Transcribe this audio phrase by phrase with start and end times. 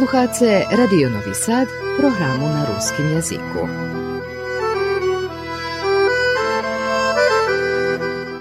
[0.00, 1.68] Slušate Radio Novi Sad,
[1.98, 3.68] programu na ruskim jeziku.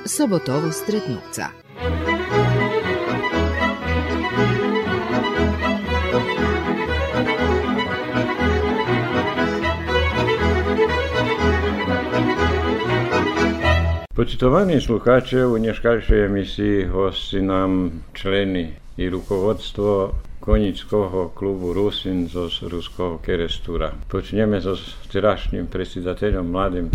[0.06, 1.46] Sobotovo stretnuca.
[14.16, 20.12] Počitovani sluhače u nješkašoj emisiji gosti nam členi i rukovodstvo
[20.50, 23.94] koniec koho klubu Rusin zo ruského Kerestura.
[24.10, 24.74] Počneme so
[25.06, 26.90] včerašným predsedateľom mladým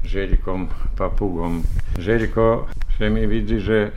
[0.00, 0.64] Željkom
[0.96, 1.60] Papugom.
[2.00, 2.64] Željko,
[2.96, 3.92] se mi vidi, že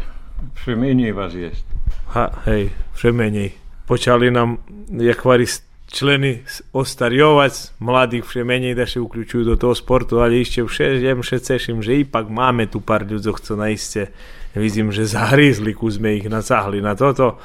[0.63, 1.63] sve meni vas jest.
[2.11, 3.55] Ha, hej, sve meni.
[3.87, 4.57] Počali nam
[4.91, 5.47] jakvari
[5.87, 11.23] členi ostarjovac, mladih vše meni da se uključuju do toho sportu, ali išće vše, jem
[11.23, 14.11] še cešim, že ipak máme tu par ľudzov, co na iste,
[14.55, 17.39] vidim, že zahrizli, kuzme ih nacahli na toto.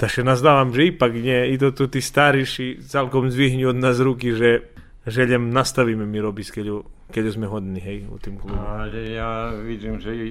[0.00, 4.32] Takže nazdávam, že ipak nie, i to tu tí starší celkom zvihni od nás ruky,
[4.32, 4.72] že
[5.04, 6.66] želem nastavíme mi robiť, keď,
[7.12, 8.56] keď sme hodní, hej, u tým klubom.
[8.56, 10.28] Ale ja vidím, že i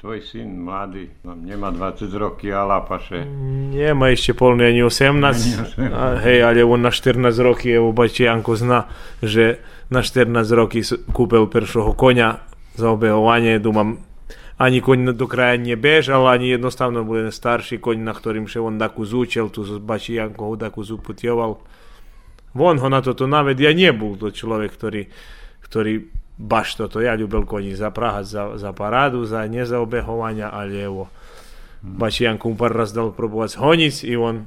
[0.00, 3.28] tvoj syn mladý, no, nemá 20 roky, a lapaše.
[3.76, 5.92] Nemá ešte polný ani 18, ani 18.
[5.92, 8.88] A, hej, ale on na 14 roky, evo Janko zna,
[9.20, 9.60] že
[9.92, 10.80] na 14 roky
[11.12, 12.40] kúpil prvšoho konia
[12.72, 14.00] za obehovanie, dúmam,
[14.60, 18.76] ani koň do kraja nebežal, ani jednostavno bol jeden starší koň, na ktorým še on
[18.76, 21.64] takú zúčel, tu z Bačijanko ho takú zuputioval.
[22.52, 25.08] Von ho na toto naved, ja nebol to človek, ktorý,
[25.64, 31.08] ktorý baš toto, ja ľúbil koní zaprahať za, za parádu, za nezaobehovania, ale evo.
[31.80, 34.44] Bačijanko mu pár raz dal probovať honiť i on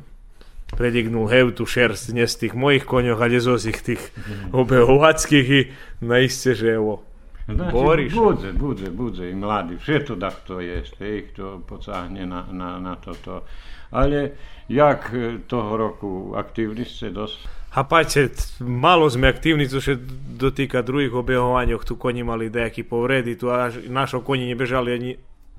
[0.78, 4.14] predignul hev tu šerst, nie z tých mojich koňoch, ale zo tých
[4.54, 5.62] obehovackých i
[6.06, 7.02] naiste, že evo,
[7.48, 8.14] Znači, Boriš.
[8.14, 9.78] Budze, budze, budze i mladi.
[9.78, 13.44] Všetko da to jest, ej, kto pocahne na, na, na toto.
[13.92, 14.32] Ale
[14.70, 17.38] jak e, toho roku aktívni ste dosť?
[17.74, 18.30] Hapajte,
[18.62, 19.98] malo sme aktívni, co sa
[20.38, 25.12] dotýka druhých obehovaniach, tu koni mali nejaký povredy, tu až našo koni nebežali ani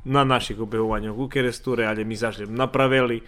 [0.06, 3.21] na našich obehovaniach u Kerestúre, ale my zašli napravili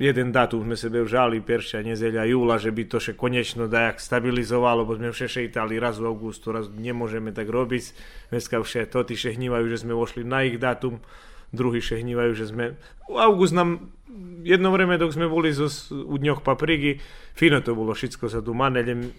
[0.00, 4.88] jeden datum sme sebe vžali, peršia nezeľa júla, že by to še konečno dajak stabilizovalo,
[4.88, 7.92] bo sme vše šejtali raz v augustu, raz nemôžeme tak robiť.
[8.32, 11.04] Dneska vše to ty hnívajú, že sme vošli na ich datum,
[11.52, 12.00] druhý še
[12.32, 12.80] že sme...
[13.10, 13.92] August nám
[14.40, 17.02] jedno vreme, dok sme boli zo, u dňoch paprigy,
[17.36, 19.12] fino to bolo, všetko sa tu manelem.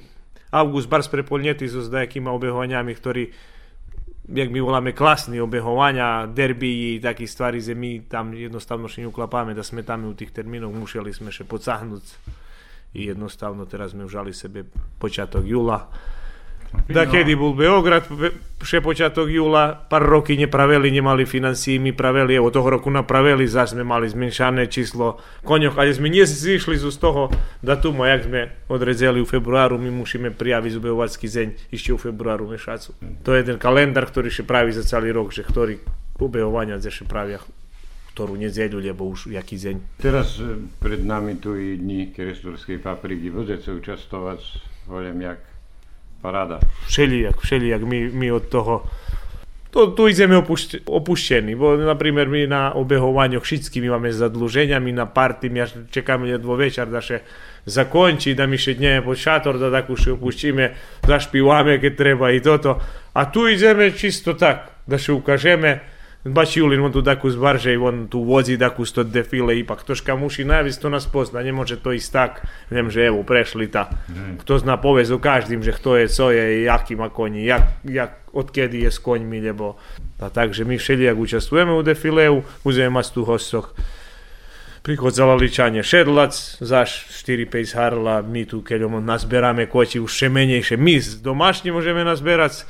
[0.52, 3.32] August bars prepolnetý so s dajakýma obehovaniami, ktorí
[4.31, 9.64] jak my voláme klasný obehovania, derby, taký stvari, že my tam jednostavno še neuklapáme, da
[9.64, 12.06] sme tam u tých termínov museli sme še pocahnuť.
[12.96, 14.68] I jednostavno teraz sme vžali sebe
[15.00, 15.88] počiatok júla
[16.92, 18.08] da kedy bol Beograd,
[18.62, 23.74] še počiatok júla, pár roky nepraveli, nemali financí, my praveli, evo toho roku napraveli, zase
[23.74, 25.18] sme mali zmenšané číslo
[25.48, 27.32] koňoch, ale sme nezišli z toho
[27.66, 32.94] datumu, jak sme odrezeli u februáru, my musíme prijaviť zubehovacký deň ešte u februáru mešacu.
[33.26, 35.82] To je ten kalendár, ktorý še praví za celý rok, že ktorý
[36.22, 37.42] ubehovania še pravia
[38.12, 40.03] ktorú nedzeľu, lebo už jaký deň.
[40.03, 43.32] Teraz e, pred nami tu i dní keresturskej papriky.
[43.32, 44.40] Budete účastovať,
[44.92, 45.40] volím, jak
[46.22, 46.59] Paráda.
[46.88, 47.82] Všelijak, všelijak.
[47.82, 48.86] My, my od toho
[49.72, 54.92] to, tu ideme opušť, opuštení, bo napríklad my na obehovaniu všetky my máme zadluženia, my
[54.92, 57.24] na party, my čekáme ledvo večer da še
[57.64, 60.66] zakončí, da mi še dne pod šator, da tako še opuštíme,
[61.08, 62.76] zašpívame, keď treba i toto.
[63.16, 65.80] A tu ideme čisto tak, da še ukažeme,
[66.26, 70.74] baš Julin, tu takú zbarže, on tu vozí takú sto defile, ipak toška muši najviť,
[70.78, 73.90] to nás pozna, nemôže to ísť tak, viem, že evo, prešli ta.
[74.06, 74.38] Mm.
[74.46, 78.22] Kto zna povez o každým, že kto je, co je, jaký má koni, jak, jak,
[78.38, 79.82] odkedy je s koňmi, lebo
[80.22, 83.74] a takže my všelijak účastujeme u defileu, uzeme mas tu hosoch.
[84.86, 91.02] Prichádzala ličanie šedlac, zaš 4-5 harla, my tu, keď nazberáme koči už še menejšie, my
[91.26, 92.70] domášne môžeme nazberať,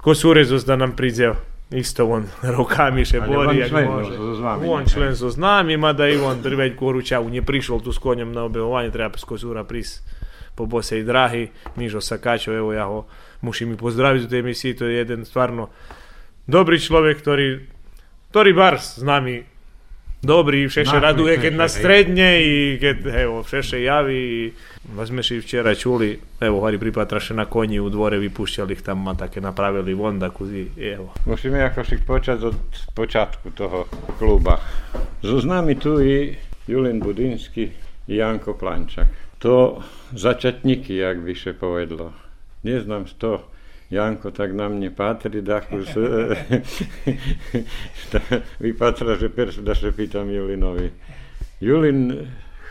[0.00, 1.36] kosúrec da nám príde
[1.70, 2.26] isto on
[2.56, 4.18] rukami še bori, jak može.
[4.66, 8.32] On člen so s nami, mada i on drveď koručavu nije prišol tu s konjem
[8.32, 10.00] na obehovanje, treba skosura pris
[10.54, 13.06] po bose i drahi, Mižo Sakačo, evo ja ho
[13.40, 15.68] mušim i pozdraviti u tej emisiji, to je jeden stvarno
[16.46, 17.48] dobri človek, ktorý,
[18.30, 19.49] ktorý bar s nami
[20.20, 22.96] dobrý, všeše raduje, keď na stredne i keď
[23.28, 24.42] evo, všeše javí i
[24.92, 29.04] vás sme si včera čuli, evo, Hari pripatraše na koni u dvore, vypúšťali ich tam,
[29.04, 31.12] ma také napravili von, takú, evo.
[31.28, 32.56] Musíme ako si počať od
[32.96, 33.86] počiatku toho
[34.16, 34.60] kluba.
[35.20, 36.32] So nami tu i
[36.64, 37.70] Julin Budinsky
[38.08, 39.08] i Janko Plančak.
[39.40, 39.80] To
[40.12, 42.12] začatníky, jak by še povedlo.
[42.60, 43.38] Neznám z toho,
[43.90, 45.92] Janko, tak na mne patrí, dachu s...
[48.62, 50.94] vypatra, že perš da še pýtam Julinovi.
[51.58, 52.30] Julin,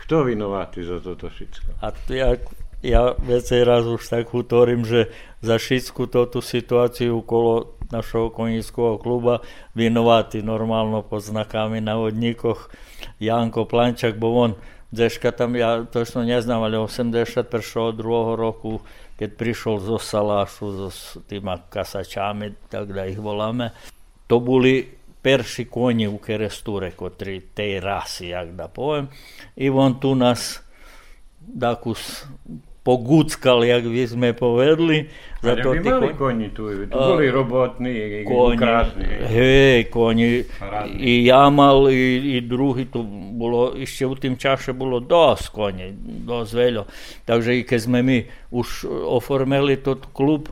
[0.09, 1.85] Kto vinovatý za toto všetko?
[1.85, 2.33] A to ja,
[2.81, 5.13] ja vecej raz už tak hovorím, že
[5.45, 9.45] za všetku túto situáciu okolo našeho konického kluba
[9.77, 12.73] vinovatý normálno pod znakami na vodníkoch
[13.21, 14.57] Janko Plančak, bo on
[14.89, 17.45] Deška tam, ja točno ale 81.
[17.93, 18.81] druhého roku,
[19.19, 23.75] keď prišiel zo Salášu, so týma kasačami, tak da ich voláme,
[24.31, 24.87] to boli
[25.19, 29.11] perši konji u Kerestúre, kotri tej rasy, jak da poviem.
[29.59, 30.63] I on tu nás
[31.35, 32.23] dakus
[32.89, 35.05] poguckal, jak by sme povedli.
[35.45, 39.05] Za to by mali koni tu, tu uh, boli robotní, koni, krásni.
[39.29, 40.41] Hej, koni.
[40.97, 43.05] I ja mal, i, i druhý, tu
[43.37, 45.93] bolo, ešte u tým čaše bolo dosť koni,
[46.25, 46.83] dosť veľa.
[47.29, 48.17] Takže i keď sme my
[48.49, 50.49] už oformeli tot klub,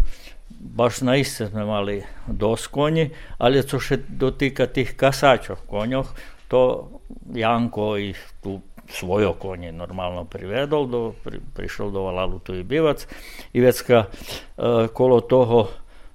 [0.48, 3.06] baš naiste sme mali dosť koni,
[3.42, 6.14] ale co še dotýka tých kasačov koňoch,
[6.48, 6.94] to
[7.34, 13.08] Janko ich tu svojo konje normalno privedol, do, pri, prišiel do Valalu tu i bivac
[13.54, 15.68] i vecka e, kolo toho,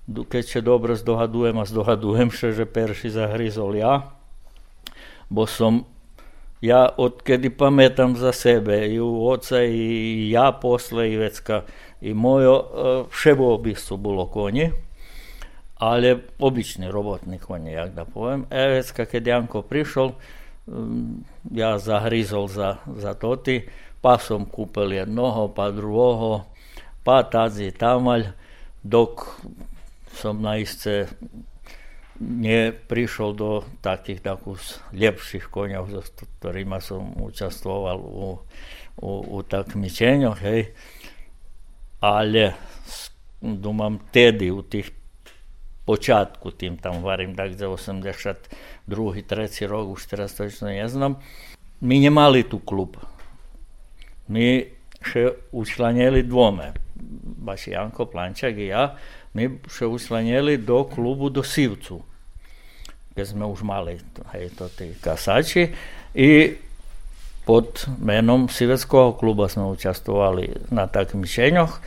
[0.09, 4.13] keď še dobro zdohadujem a zdohadujem še, že perši zahryzol ja,
[5.29, 5.85] bo som
[6.63, 11.17] ja odkedy pamätam za sebe, i u oca i ja posle i
[12.01, 12.65] i mojo, e,
[13.11, 14.73] vševo su bolo konje,
[15.83, 18.47] ali obični robotni konje, jak da povem.
[18.51, 20.42] E, vecka Janko prišol, Hm,
[21.51, 23.67] ja zahryzol za, za toty,
[23.99, 26.47] pa som kúpil jednoho, pa druhého,
[27.03, 28.31] pa tadzi tamaľ,
[28.83, 29.43] dok
[30.15, 31.09] som naiste
[32.21, 34.57] не прийшов до таких таку
[34.93, 38.43] лепших коняв, за которыми сам участвовал у,
[38.97, 40.75] у, у так меченях, хей.
[42.01, 42.55] Але,
[43.41, 44.93] думам, теди у тих
[45.87, 48.51] початку, тим там варим так за 80
[48.87, 51.17] drugi, treći rok, už teraz točno ne znam.
[51.81, 52.97] Mi njemali tu klub.
[54.29, 54.65] Mi
[55.03, 56.73] še učlanjeli dvome,
[57.43, 58.97] baš Janko Plančak i ja,
[59.35, 62.01] mi še učlanjeli do klubu do Sivcu,
[63.13, 63.99] gdje smo už mali,
[64.33, 65.69] hej, to ti kasači,
[66.15, 66.55] i
[67.45, 71.79] pod menom Sivetskog kluba smo učastovali na takvim takmičenjoh.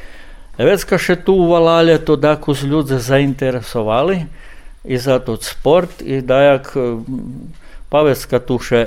[0.58, 4.26] Već še tu u Valalje to dakus ljudi zainteresovali,
[4.88, 6.80] i za tut sport i dajak e,
[7.90, 8.86] Pavec Katuše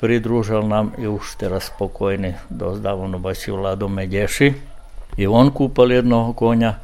[0.00, 4.52] pridružal nam i už teraz pokojni dozdavno baš i Vlado Medješi
[5.16, 6.74] i on kupal jednog konja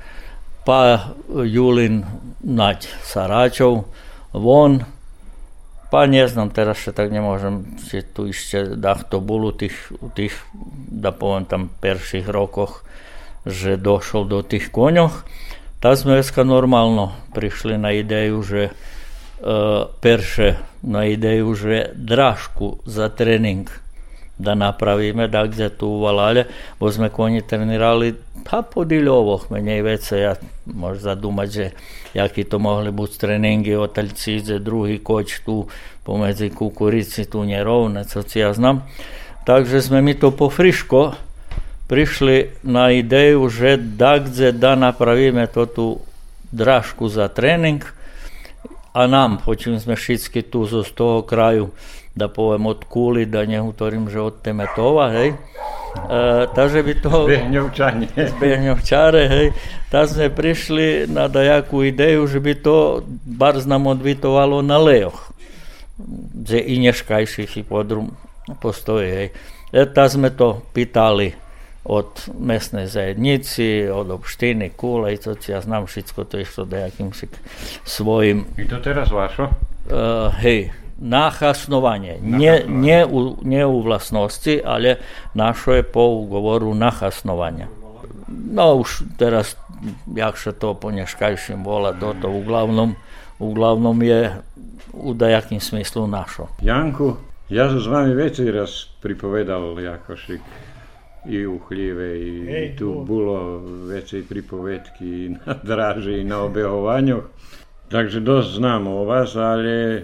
[0.64, 0.98] pa
[1.44, 2.04] Julin
[2.40, 3.84] Nać Saračov.
[4.32, 4.84] Von
[5.90, 9.52] pa ne znam teraz še tak ne možem si tu išće da to bol u
[9.52, 10.34] tih, u tih
[10.90, 12.82] da povam tam perših rokoh
[13.46, 15.22] že došel do tih konjoh
[15.84, 18.72] tak sme dneska normálno prišli na ideju, že e,
[20.00, 23.68] perše na ideju, že dražku za tréning
[24.40, 26.48] da napravíme, da gdje tu uvalale,
[26.80, 28.16] bo sme konji trenirali
[28.48, 30.32] pa po diljovoh, menej veće, ja
[30.64, 31.66] možda dumať, že
[32.16, 35.68] jaki to mohli biti treningi od Alcidze, drugi koč tu
[36.02, 38.88] pomedzi kukurici, tu njerovne, co ja znam.
[39.44, 41.12] Takže sme mi to po friško
[41.86, 46.00] prišli na ideju, že dakdze da napravíme tu
[46.52, 47.84] dražku za trening,
[48.94, 51.74] a nám, počím sme všetky tu z toho kraju,
[52.14, 55.34] da poviem od Kuli, da nehutorím, že od Temetova, hej.
[55.34, 57.26] E, takže by to...
[57.26, 58.08] Zbehňovčanie.
[58.38, 59.46] Zbehňovčare, hej.
[59.90, 65.34] Tak sme prišli na dajakú ideju, že by to barz nám odvitovalo na lejoch.
[66.46, 68.14] Že i neškajších i podrum
[68.62, 69.28] postoji, hej.
[69.74, 71.34] E, tak sme to pýtali
[71.84, 77.12] od mesnej zajednici, od opštiny, Kule i to ja znam všetko to išlo nejakým
[77.84, 78.48] svojim...
[78.56, 79.52] I to teraz vašo?
[79.84, 82.18] Uh, hej, nahasnovanje.
[82.24, 83.36] Nie, nie, u,
[83.68, 84.96] u vlastnosti, ale
[85.34, 87.68] našo je po ugovoru nahasnovanja.
[88.28, 89.60] No už teraz,
[90.08, 92.96] jak sa to po neškajším vola, toto uglavnom,
[93.36, 94.40] uglavnom je
[94.96, 96.48] u dajakým smyslu našo.
[96.64, 97.20] Janku,
[97.52, 100.40] ja som s vami veci raz pripovedal, ako šik
[101.26, 103.04] i uhljive i Hej, tu o.
[103.04, 107.22] bolo vecej pripovedky na dráži, na obehovanju.
[107.88, 110.02] Takže dosť znám o vás, ale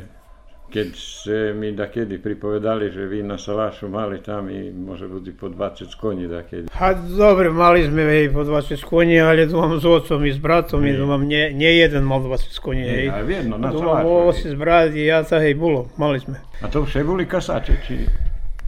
[0.70, 5.48] keď ste mi dakedy pripovedali, že vy na Salašu mali tam i može biti po
[5.48, 6.68] 20 konji dakedy.
[6.72, 10.86] Ha, dobro, mali sme i po 20 konji, ali domam s ocom i s bratom
[10.86, 12.82] i domam nje, nje jedan mal 20 konji.
[12.82, 14.08] Ne, a vjedno, na Salašu.
[14.08, 16.38] Domam s brat i ja, ta hej, bulo, mali sme.
[16.62, 17.98] A to vše boli kasače, či?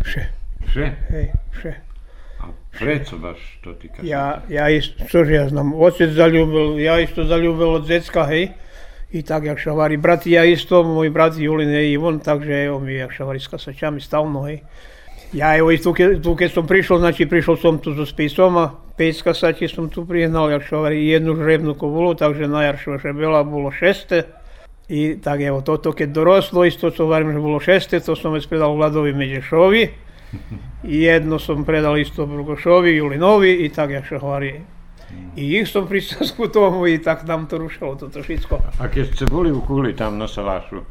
[0.05, 0.27] Vše.
[0.67, 0.93] Vše?
[1.09, 1.92] Hej, vše.
[2.79, 4.07] Preco baš to ti kažem?
[4.07, 8.49] Ja, ja isto, što ja znam, otac zaljubil, ja isto zaljubil od zecka, hej.
[9.13, 12.81] I tak jak šavari, brat ja isto, moj brat Julin, hej, i on, takže evo
[12.81, 14.63] mi jak šavari s kasačami stalno, hej.
[15.33, 15.93] Ja evo i tu,
[16.37, 20.51] keď som prišiel, znači prišiel som tu so spisom a 5 kasati som tu prihnal,
[20.53, 24.29] jak hovorí, jednu žrebnú kovulu, takže najjaršia žrebela bolo šeste.
[24.89, 28.45] I tak evo, toto keď doroslo, isto čo hovorím, že bolo šeste, to som već
[28.49, 29.83] predal Vladovi Međešovi.
[30.83, 34.65] Jedno som predal isto Brugošovi, Julinovi i tak jak hovorí.
[35.37, 38.81] I ich som pristal k tomu i tak nám to rušilo, toto všetko.
[38.81, 40.85] A keď ste boli u kuli tam na Salašu,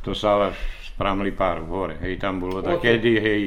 [0.00, 0.56] to Salaš
[0.96, 2.72] Pramli pár hore, hej, tam bolo Ocu.
[2.72, 3.42] takedy, hej,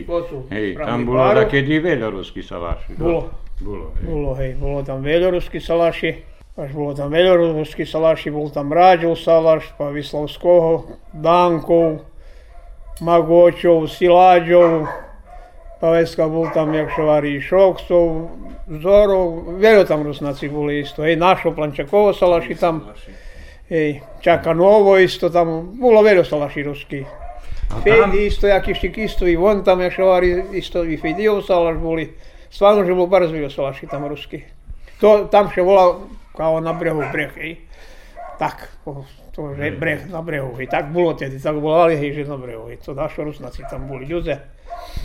[0.53, 1.37] hej, Pramli tam bolo páru.
[1.41, 2.93] takedy veľorusky Salaš.
[2.93, 3.33] Bolo.
[3.59, 4.03] Bolo, hej.
[4.05, 6.11] Bolo, hej, bolo tam veľorusky salaši,
[6.55, 12.05] až bolo tam veľorusky salaši, bol tam Ráďov salaš, pa Vyslavského, Dánkov,
[13.03, 14.87] Magočov, Siláďov,
[15.79, 18.07] pa veska bol tam, jak šo varí, Šoksov,
[18.83, 22.91] Zorov, veľo tam Rusnaci boli isto, hej, našo Plančakovo salaši tam,
[23.71, 27.07] hej, Čakanovo isto tam, bolo veľo salaši ruských.
[27.69, 31.79] Fejdi isto, jaký štik isto, i von tam, jak šo varí, isto i Fejdijov salaš
[31.79, 32.11] boli,
[32.51, 34.43] stvarno, že bol veľa salaši tam ruských.
[34.99, 35.95] To tam še volá
[36.35, 37.55] kao na brehu breh, hej.
[38.39, 38.71] Tak,
[39.35, 40.71] to, že breh na brehu, hej.
[40.71, 42.79] Tak bolo tedy, tak volali, hej, že na brehu, hej.
[42.87, 44.39] To naši Rusnaci tam boli ľudia.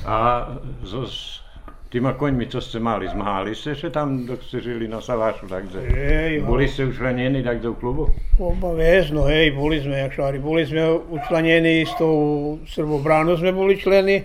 [0.07, 0.47] a
[0.87, 1.43] so, s
[1.91, 5.79] týma koňmi, čo ste mali, zmáhali ste še tam, dok ste žili na Salašu, takže
[5.83, 6.47] Hej, ho.
[6.47, 8.11] boli ste učlenení tak do klubu?
[8.39, 12.23] Obavezno, hej, boli sme, jak šari, boli sme učlanjeni isto u
[12.67, 14.23] Srbobranu sme boli členi.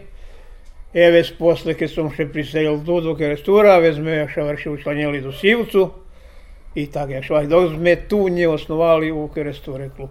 [0.89, 4.69] E, već posle, kad som še priselil tu do Kerestura, već sme, jak šari, še
[4.69, 6.08] učlanjeli do Sivcu.
[6.75, 10.09] I tak, jak šari, dok sme tu nje osnovali u Keresture klub.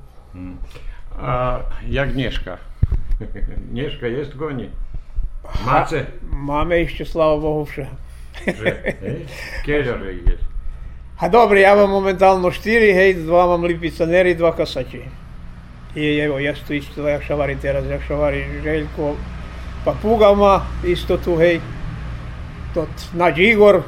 [1.19, 2.59] A jak Dneška?
[3.73, 4.71] Dneška jest goni?
[5.65, 6.07] Máte?
[6.31, 7.87] Máme ešte, slava Bohu, vše.
[9.65, 10.37] Keďore je?
[11.19, 15.03] A dobre, ja mám momentálno 4, hej, dva mám lipicaneri, dva kasači.
[15.99, 19.17] I evo, ja tu isto, jak šavari teraz, jak šavari Željko
[19.85, 21.59] Papuga má isto tu, hej.
[22.75, 23.83] Tot Nađ Igor,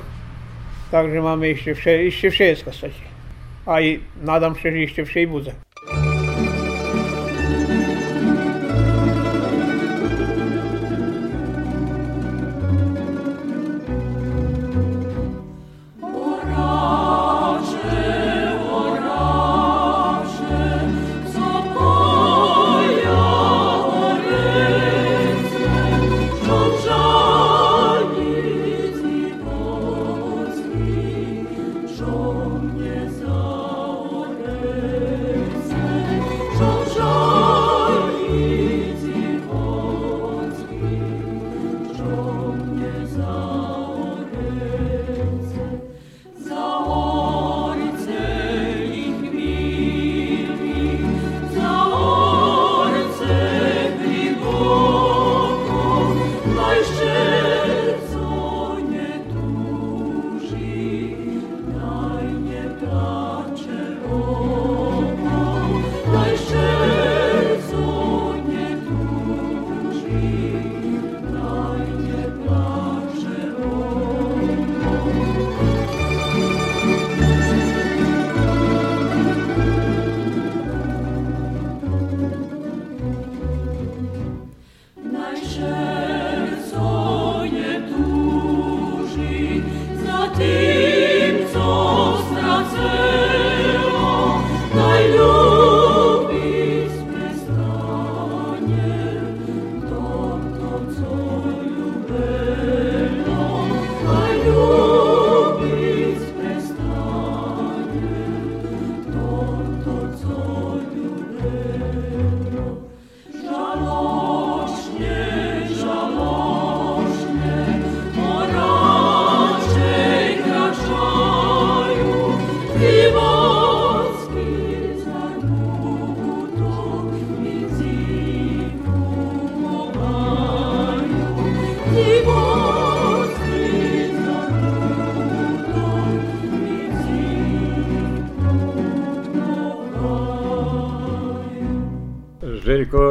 [0.90, 3.06] takže máme ešte vše, ešte šest kasači.
[3.66, 5.26] A i nadam se, že ešte vše i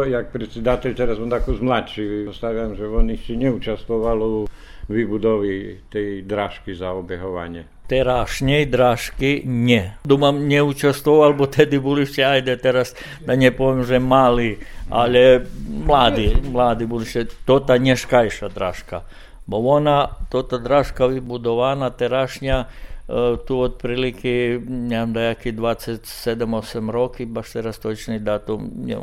[0.10, 4.50] jak predsedateľ, teraz on ako mladší, postavím, že on ešte neučastovalo v
[4.90, 7.70] výbudovi tej dražky za obehovanie.
[7.90, 9.94] Terašnej dražky nie.
[10.06, 12.94] Dúmam, neučastoval, bo tedy boli ešte, ajde teraz,
[13.26, 19.06] da nepoviem, že mali, ale mladí, mladí boli ešte, tota neškajša dražka.
[19.50, 22.68] Bo ona, tota dražka vybudovana, terašnja, e,
[23.42, 28.98] tu otprilike, nemam da 27-8 roki, baš teraz točni datum, ne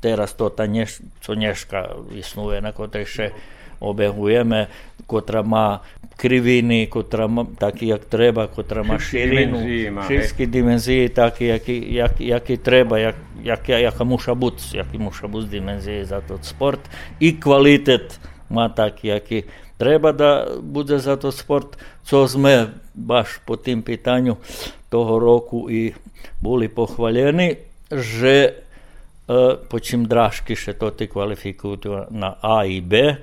[0.00, 3.32] teraz to ta něž, co něžka існує, na kotre še
[3.80, 4.68] obehujeme,
[5.06, 5.82] kotra má
[6.16, 9.60] kriviny, kotra má, taky jak treba, kotra má širinu,
[10.08, 15.44] širski dimenzije taki, jaki, jak, jaki treba, jak, jak, jaka muša buc, jaki muša buc
[15.44, 16.80] dimenzije za to sport
[17.20, 19.44] i kvalitet má taki, jaki
[19.76, 24.36] treba da bude za to sport, co sme baš po tim pitanju
[24.88, 25.92] toho roku i
[26.40, 27.56] boli pohvaljeni,
[27.92, 28.65] že
[29.66, 33.18] počím drážky, že to ty kvalifikujú na A i B,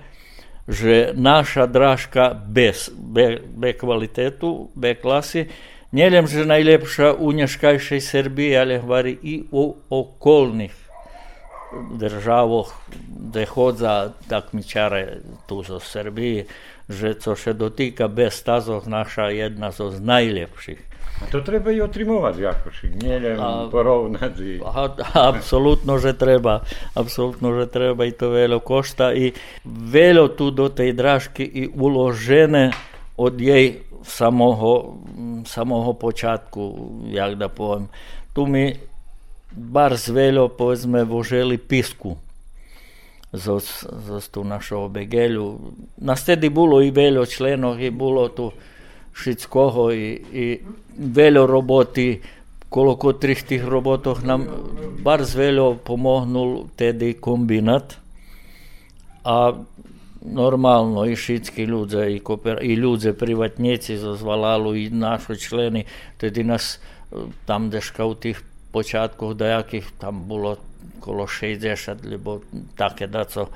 [0.68, 5.48] že naša drážka bez B, B kvalitetu, B klasy,
[5.92, 10.76] nielen, že najlepša u neškajšej Srbiji, ale hovorí i u okolných
[12.00, 12.70] državoch,
[13.32, 16.46] kde chodza takmičare tu zo Srbiji,
[16.90, 20.93] že co še dotýka bez stazov naša jedna zo z najlepších.
[21.22, 23.40] A To treba i otrimovati jakoši šignjeljem,
[23.72, 24.62] porovnati.
[25.14, 26.60] Apsolutno že treba,
[26.94, 29.32] apsolutno že treba i to velo košta i
[29.66, 32.72] velo tu do tej draške i uložene
[33.18, 34.98] od jej samoho,
[35.46, 37.88] samoho počatku, jak da povem.
[38.34, 38.74] Tu mi
[39.52, 42.18] bar zvelo, velo, povedzme, voželi pisku
[43.32, 43.60] za,
[44.08, 45.60] za tu našu obegelju.
[45.98, 48.52] Na stedi bilo i velo členov, i bilo tu
[49.14, 50.60] wszystkiego i, i
[51.00, 52.20] wiele roboty,
[52.70, 54.48] koliko tych, tych robotów nam
[55.00, 57.98] bardzo wiele pomógł wtedy kombinat,
[59.24, 59.54] a
[60.26, 65.84] normalno i šitski ludzie, i, kooper, i ludzie prywatnicy zazwalalu, i nasze czleny,
[66.18, 66.80] wtedy nas
[67.46, 70.58] tam deszka u tych początków dajakich, tam było
[71.00, 72.40] koło 60, lebo
[72.76, 73.48] takie da co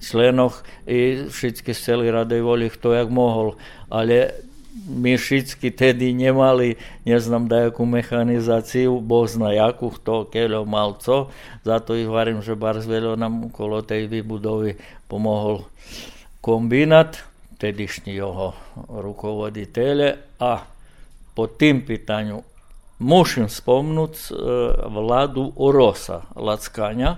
[0.00, 3.52] členov i všetky z celej radej voli, kto jak mohol,
[3.90, 4.32] ale
[4.84, 11.30] mišički te nemali, ne znam da jakú mehanizaciju, boh zna jaku, to co, malco,
[11.64, 14.76] zato ih varim, že bar veľo nam okolo tej vybudovi
[15.08, 15.64] pomohol
[16.40, 17.24] kombinat,
[17.58, 18.52] tedyšní jeho
[18.88, 20.38] rukovoditele.
[20.40, 20.60] A
[21.34, 22.44] po tim pitanju
[23.00, 24.16] musím spomnut
[24.88, 27.16] vládu vladu Orosa Lackania,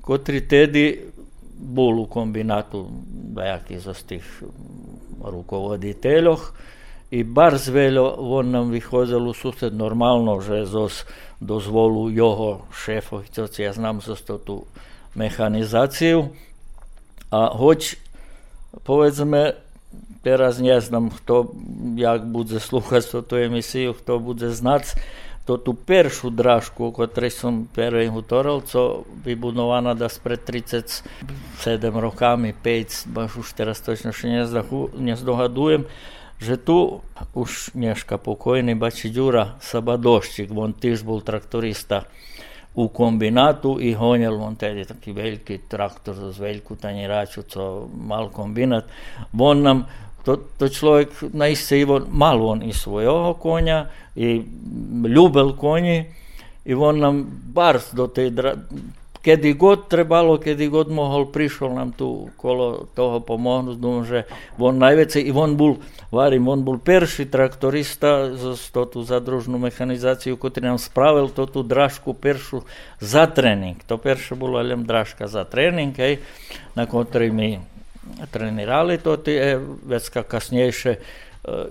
[0.00, 0.96] kotri tedi
[1.56, 2.88] bol u kombinatu
[3.36, 4.24] dajak iz tých
[5.24, 6.40] rukovoditeľov,
[7.10, 11.04] i bardzo wiele on nam wychodził sused normalno, że zos
[11.40, 14.66] dozvolu jeho šéfov, co ja znam został tu
[15.16, 16.28] mechanizaciju,
[17.30, 17.96] a hoć
[18.84, 19.52] povedzme
[20.22, 21.54] teraz nie znam kto
[21.96, 24.94] jak bude sluchať tú emisiju, kto bude znať
[25.46, 31.06] to tú peršu drážku, o ktorej som prvý hovoril, co vybudovaná da spred 37
[31.94, 34.10] rokami, 5, baš už teraz točno
[34.98, 35.86] nezdohadujem,
[36.40, 37.00] že tu
[37.34, 42.02] už Nješka pokojni bači Đura Sabadošćik, on tiž bol traktorista.
[42.76, 48.84] U kombinatu i honjel on tedi taki veliki traktor za veliku tanjiraču, co mal kombinat,
[49.38, 49.86] on nam
[50.24, 54.42] to, to človek naisejivo, malo on i svojega konja i
[55.08, 56.04] ljubel konji
[56.64, 58.56] i on nam bar do te dra-
[59.26, 63.74] kedy god trebalo, kedy god mohol, prišiel nám tu kolo toho pomohnúť.
[63.74, 64.22] Dúfam, že
[64.54, 65.82] on najväcej, i on bol,
[66.14, 72.62] varím, on bol perší traktorista z tú zadružnú mechanizáciu, ktorý nám spravil tú dražku peršu
[73.02, 73.82] za tréning.
[73.90, 76.22] To perše bolo len dražka za tréning, hej,
[76.78, 77.58] na ktorej my
[78.30, 81.02] trenirali to tie vecka kasnejšie.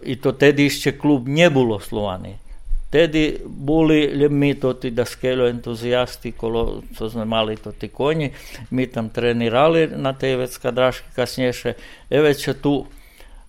[0.03, 2.35] I to tedy ešte klub nebolo slovaný.
[2.95, 8.29] Tedy boli mi to ti da skelo entuzijasti, kolo co sme mali to ti konji,
[8.69, 11.73] mi tam trenirali na tej vecka dražki kasnejšie.
[12.09, 12.85] Eveće tu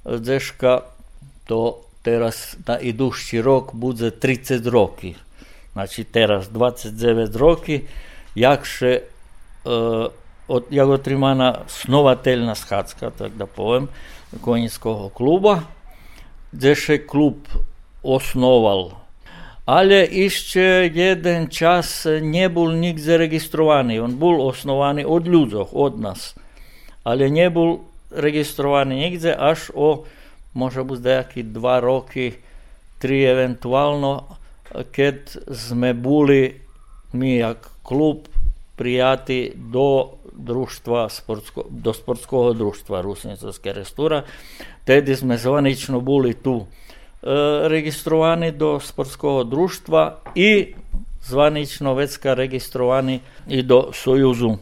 [0.04, 0.80] deška
[1.46, 5.14] to teraz na idušći rok bude 30 roki.
[5.72, 7.80] Znači teraz 29 roki,
[8.34, 9.00] jakše
[9.64, 9.72] uh,
[10.48, 13.88] od Jagotrimana snovateljna schadzka, tak da povem,
[14.40, 15.60] konjskog kluba,
[16.52, 17.46] gdje še klub
[18.02, 19.05] osnoval
[19.66, 24.02] ale iście jeden čas nie był nikt zarejestrowany.
[24.02, 26.34] On był osnowany od ludzi, od nas,
[27.04, 30.02] ale nie był rejestrowany nigdzie, aż o
[30.54, 32.32] może być dajaki dwa roki,
[32.98, 34.24] tri ewentualno,
[34.92, 36.54] kad sme buli
[37.12, 38.28] mi jak klub
[38.76, 41.08] prijati do društva,
[41.70, 44.22] do sportskog društva Rusnicovske restura,
[44.84, 46.66] tedi sme zvanično buli tu.
[47.68, 50.74] registrovani do sportskog društva i
[51.22, 54.56] zvanično vecka registrovani i do Sojuzu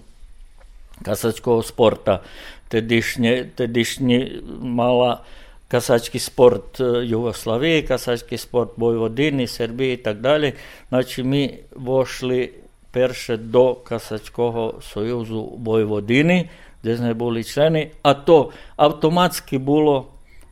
[1.02, 2.22] kasačkog sporta.
[2.68, 5.22] Tedišnje, tedišnji mala
[5.68, 10.52] kasački sport Jugoslavije, kasački sport Vojvodini, Srbije i tak dalje.
[10.88, 12.64] Znači mi vošli
[12.94, 16.48] перше до Касацького Союзу Войводини,
[16.84, 20.06] де з неї були члени, а то автоматськи було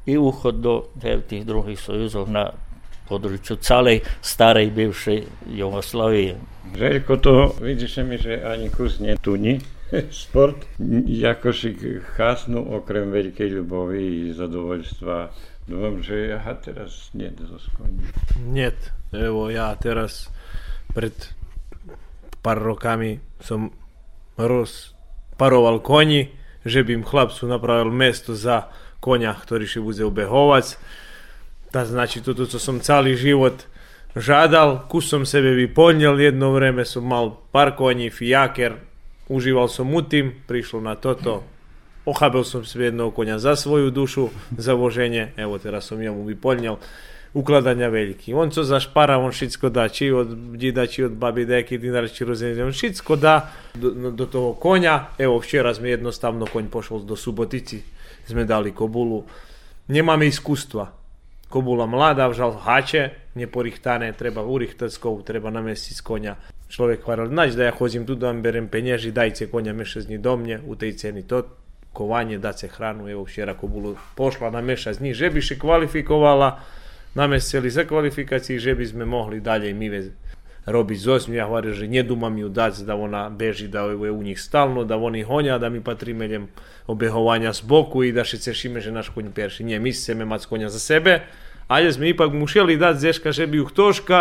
[0.06, 0.88] i uhod do
[1.28, 2.50] tih drugih sojuzov na
[3.08, 6.36] području celej starej bivšej Jugoslavije.
[6.78, 9.60] Željko, to vidiš mi, že ani kus nie tuni
[10.22, 10.56] sport,
[11.06, 11.76] jako si
[12.16, 15.30] chasnu okrem veľkej ľubovi i zadovoljstva.
[15.68, 18.02] Dúfam, že ja teraz nie zo skoni.
[18.50, 20.32] Niet, evo ja teraz
[20.90, 21.14] pred
[22.42, 23.70] pár rokami som
[24.34, 26.34] rozparoval koni,
[26.66, 30.78] že by im chlapcu napravil mesto za konia, ktorý si bude ubehovať.
[31.74, 33.66] To znači, toto, co som celý život
[34.14, 38.78] žádal, kus som sebe vyplnil, jedno vreme som mal pár koní, fijaker,
[39.26, 41.42] užíval som mu tým, prišlo na toto,
[42.04, 46.78] ochabil som si jedného konia za svoju dušu, za voženje, evo teraz som jemu vyplnil
[47.32, 48.36] ukladania veľký.
[48.36, 52.28] On co zašpara, on všetko dá, či od dida, či od babi, nejaký dinar, či
[52.28, 55.16] rozhodne, on všetko dá do, do toho konia.
[55.16, 57.80] Evo, včera sme jednostavno koň pošol do Subotici,
[58.32, 59.28] sme dali kobulu.
[59.92, 60.88] Nemáme iskustva.
[61.52, 66.34] Kobula mladá, vžal hače, neporichtané, treba urichtackov, treba namestiť z konia.
[66.72, 70.64] Človek hovoril, nač da ja chodím tu, dám, berem peniaži, dajte konia mešať do mne,
[70.64, 71.44] u tej ceny to,
[71.92, 76.48] kovanie, dace hranu, evo včera kobulu pošla na mešať dní, že by še kvalifikovala,
[77.12, 79.88] namestili za kvalifikácii, že by sme mohli ďalej my
[80.66, 81.34] robiť zosňu.
[81.34, 84.94] Ja hovorím, že nedumam ju dať, da ona beži, da je u nich stalno, da
[84.94, 86.46] oni honia, da mi patríme idem
[86.86, 89.66] obehovania z boku i da še cešíme, že naš konj perši.
[89.66, 91.26] Nie, my chceme mať konia za sebe,
[91.66, 94.18] ale sme ipak museli dať zeška, že by ju ktoška,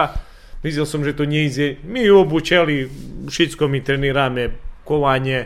[0.65, 2.89] videl som, že to my ju obučeli,
[3.29, 5.45] všetko my treníráme, kovanie,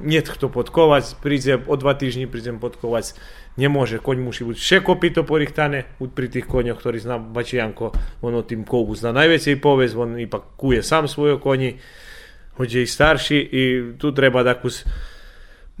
[0.00, 3.14] nie kto podkovať, príde o dva týždni prídem podkovať
[3.58, 7.90] nemôže, koň musí byť vše kopito porichtané, pri tých koňoch, ktorí zná Bačianko,
[8.22, 11.80] on o tým kovu zná najväcej povesť, on ipak kuje sám svojo koni,
[12.60, 13.62] hoď je starší i
[13.96, 14.84] tu treba takus,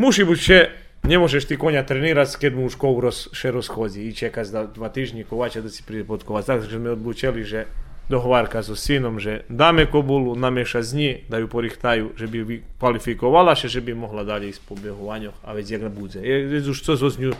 [0.00, 0.60] musí byť vše,
[1.04, 4.88] nemôžeš ty konia trenírať, keď mu už kov roz, še rozchodí i čekať za dva
[4.88, 6.56] týždni kovača da si príde podkovať.
[6.56, 7.68] Takže sme odlučili, že
[8.10, 13.78] dohovárka so synom, že dáme kobulu, namieša z ní, da porichtajú, že by kvalifikovala, že
[13.78, 16.18] by mohla ďalej ísť po behovaňoch a veď jak bude.
[16.18, 17.30] Je, je už co zo z ňu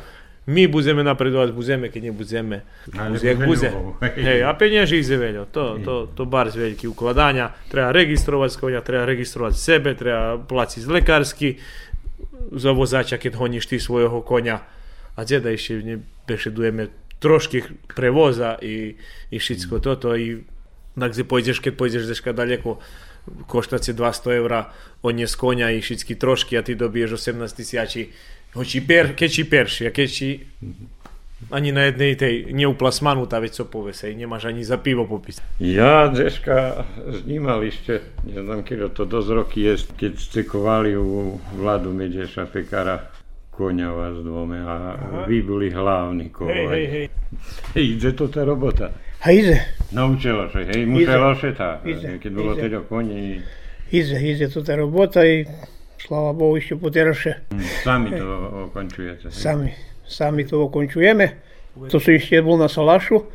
[0.50, 2.66] my budeme napredovať, budeme, keď nebudeme.
[2.90, 3.70] Bude, jak bude.
[4.02, 5.46] Hej, a peniaže ide veľa.
[5.54, 7.54] To, to, to bar z veľký ukladania.
[7.70, 11.62] Treba registrovať konia, treba registrovať sebe, treba platiť lekársky
[12.50, 14.66] za vozača, keď honíš ty svojho konia.
[15.14, 16.90] A teda ešte nebešedujeme
[17.22, 18.98] trošky prevoza i,
[19.30, 19.82] i všetko mm.
[19.86, 20.18] toto.
[20.18, 20.42] I,
[20.98, 22.82] takže pôjdeš, keď pôjdeš deška daleko,
[23.46, 24.52] koštať si 200 eur,
[25.04, 27.46] odniesť konia i všetky trošky a ty dobiješ 18
[28.50, 30.42] tisíci Hoči per, keď si perši, a keď si
[31.50, 35.42] ani na jednej tej neuplasmanu tá vec co povesej, nemáš ani za pivo popísať.
[35.62, 36.84] Ja dneška
[37.22, 43.08] snímal ešte, neviem, keď to dosť roky je, keď ste kovali u Vladu Medeša Pekara
[43.60, 45.24] konia vás dvome a Aha.
[45.28, 46.64] vy boli hlavní kovali.
[46.64, 47.06] Hej, hej,
[47.76, 47.84] hej.
[47.96, 48.88] Ide to tá robota.
[49.20, 49.60] A ide.
[49.92, 53.36] Naučilo sa, hej, muselo sa tá, keď bolo teda koni.
[53.92, 55.44] Ide, ide to tá robota i
[56.00, 57.44] Slava Bohu, ešte poteraše.
[57.84, 58.24] Sami to
[58.72, 59.28] okončujete.
[59.28, 59.76] Sami,
[60.08, 61.26] sami to okončujeme.
[61.92, 63.28] To som ešte bol na Salašu.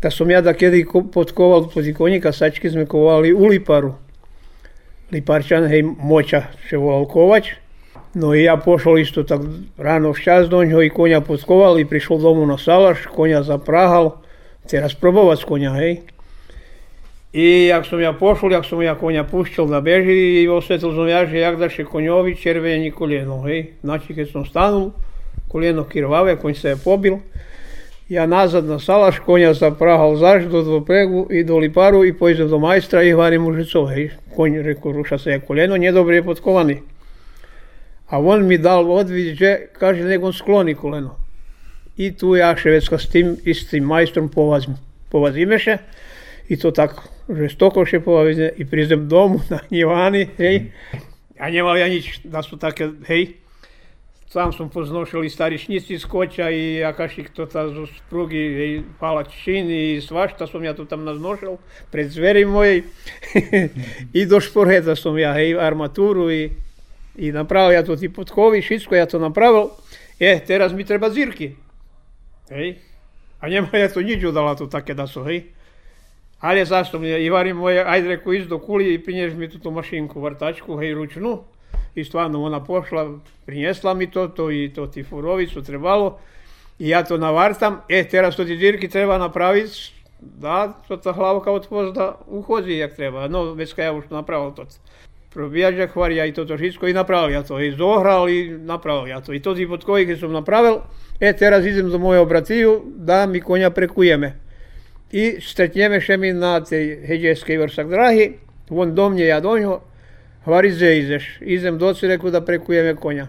[0.00, 3.96] Tak som ja da kedy podkoval pozi konika sačky sme kovali u Liparu.
[5.10, 7.56] Liparčan, hej, Moča še volal kovač.
[8.14, 9.42] No i ja pošol isto tak
[9.78, 14.20] ráno včas do ňoho i konia podkoval i prišiel domu na Salaš, konia zaprahal.
[14.68, 16.04] Teraz probovať konia, hej.
[17.32, 21.22] I jak som ja pošol, jak som ja konia pušťal na beži, osvetlil som ja,
[21.26, 23.78] že jak daše konjovi červeni koljeno, hej.
[23.86, 24.90] Znači keď som stanul,
[25.48, 27.22] koljeno kirvave, konj se je pobil.
[28.08, 32.58] Ja nazad na salaš, konja zaprahal zaš do dvopregu i do liparu i pojdem do
[32.58, 34.10] majstra i varim užicov, hej.
[34.34, 36.82] Konj rekao, ruša se je koljeno, nije dobro je potkovani.
[38.10, 41.14] A on mi dal odvid, že kaže, nego skloni koleno.
[41.96, 44.74] I tu ja švedska s tim istim majstrom povazim,
[45.10, 45.78] povazimeše.
[46.50, 50.72] I to tak žestoko šepovali i prizdem domu na njivani, hej.
[51.38, 53.38] A nemali ja nič, da su také, hej.
[54.30, 58.82] Sam som poznošil i stari šnici z koća i akašik to ta zo sprugi, hej,
[58.98, 61.56] palačin i svašta som ja to tam naznošil
[61.90, 62.82] pred zveri mojej.
[64.18, 66.50] I do šporeta som ja, hej, armaturu i,
[67.16, 69.70] i napravil ja to ti podkovi, všetko ja to napravil.
[70.18, 71.54] E, teraz mi treba zirky.
[72.50, 72.78] Hej.
[73.40, 75.59] A nema ja to nič udala to také da su, hej.
[76.40, 79.58] Ale zašto mi je, i varim moje, ajde iz do kuli i prinješ mi tu,
[79.58, 81.38] tu mašinku, vrtačku, hej, ručnu.
[81.94, 86.18] I stvarno ona pošla, prinjesla mi to, to i to ti furovicu trebalo.
[86.78, 91.52] I ja to navartam, e, teraz to ti dirki treba napraviti, da, to ta hlavka
[91.52, 93.28] od da uhodzi jak treba.
[93.28, 94.66] No, već kad ja už napravil to.
[95.30, 97.60] probíjač akvarija i toto všetko i napravil ja to.
[97.60, 99.32] I zohral i napravil ja to.
[99.32, 100.82] I to ti podkovi keď som napravil,
[101.20, 104.49] e teraz idem do mojho bratiju da mi konja prekujeme.
[105.12, 108.32] Mi na tej heđeskej vrsak drahi,
[108.70, 109.80] on do mne, ja do ňo,
[110.44, 113.26] Hvari ze izeš, idem doci reku da prekujeme konja.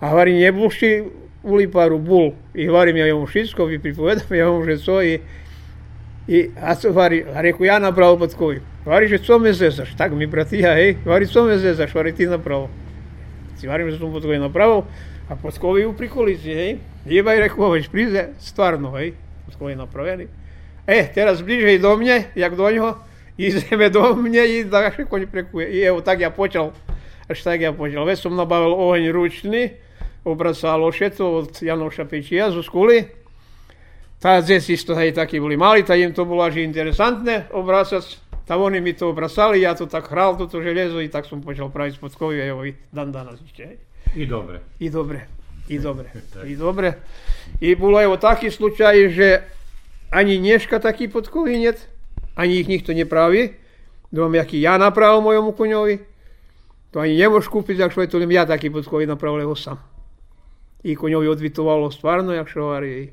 [0.00, 1.04] A hvari nje buši
[1.42, 2.32] u liparu bul.
[2.54, 5.20] I hvarim ja jemu všetko, vi pripovedam ja mu že co i
[6.62, 8.60] a co hvari, a reku ja napravo pod koji.
[8.84, 12.26] Hvari že co me zezaš, tak mi bratija, hej, hvari co me zezaš, hvari ti
[12.26, 12.68] napravo.
[13.56, 14.84] Si hvarim že som pod koji napravo,
[15.28, 16.76] a pod koji u prikolici, hej.
[17.06, 19.12] Jebaj reku, već prize, stvarno, hej,
[19.46, 20.28] pod koji napravili.
[20.88, 22.96] E, teraz bliže do mne, jak do ňoho,
[23.36, 25.68] ideme do mne i da ga konj prekuje.
[25.68, 26.72] I evo tak ja počal,
[27.28, 28.08] až tak ja počal.
[28.08, 29.76] Već som nabavil oheň ručný,
[30.24, 33.04] obracalo šeto od Janoša Pečija zo skuli.
[34.16, 38.24] Tá deci isto hej takí boli mali, tak im to bolo až interesantné obracať.
[38.48, 41.68] Tak oni mi to obracali, ja to tak hral, toto železo i tak som počal
[41.68, 43.44] praviť spodkovi, evo i dan danas.
[43.44, 43.76] Hej.
[44.16, 44.64] I dobre.
[44.80, 45.28] I dobre,
[45.68, 46.08] i dobre,
[46.50, 46.96] i dobre.
[47.60, 49.57] I bolo evo taký slučaj, že
[50.12, 51.88] ani dneška taký podkový net,
[52.36, 53.56] ani ich nikto nepraví.
[54.08, 56.00] Dom, jaký ja napravil mojemu koňovi,
[56.88, 59.76] to ani nemôžeš kúpiť, ak to len ja taký podkový napravil ho sám.
[60.80, 63.12] I koňovi odvitovalo stvarno, jak šovári.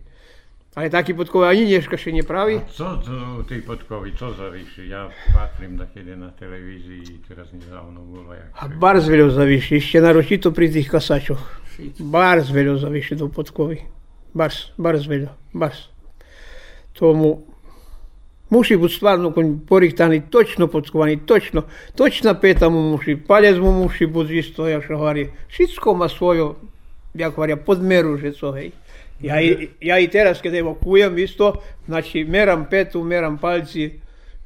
[0.76, 2.60] Ale taký podkový ani dneška še nepraví.
[2.60, 4.92] A co to, tí podkovi, co zavíši?
[4.92, 8.36] Ja patrím takedy na televízii, teraz nedávno bolo.
[8.36, 8.52] Jak...
[8.60, 11.40] A barz veľo zavíši, ešte naročito pri tých kasačoch.
[12.00, 13.88] Barz veľo zavíši do podkovy.
[14.36, 15.95] Barz, barz veľo, barz.
[17.00, 17.42] to mu
[18.50, 21.64] muši stvarno konj porihtani, točno potkovani, točno,
[21.96, 26.56] točna peta mu muši, palec mu muši bud isto, ja što hvari, Šitsko ma svojo,
[27.14, 28.72] ja hvarja, podmeru že co, hej.
[29.22, 31.54] Ja i, ja i teraz kada evakujem isto,
[31.86, 33.92] znači meram petu, meram palci,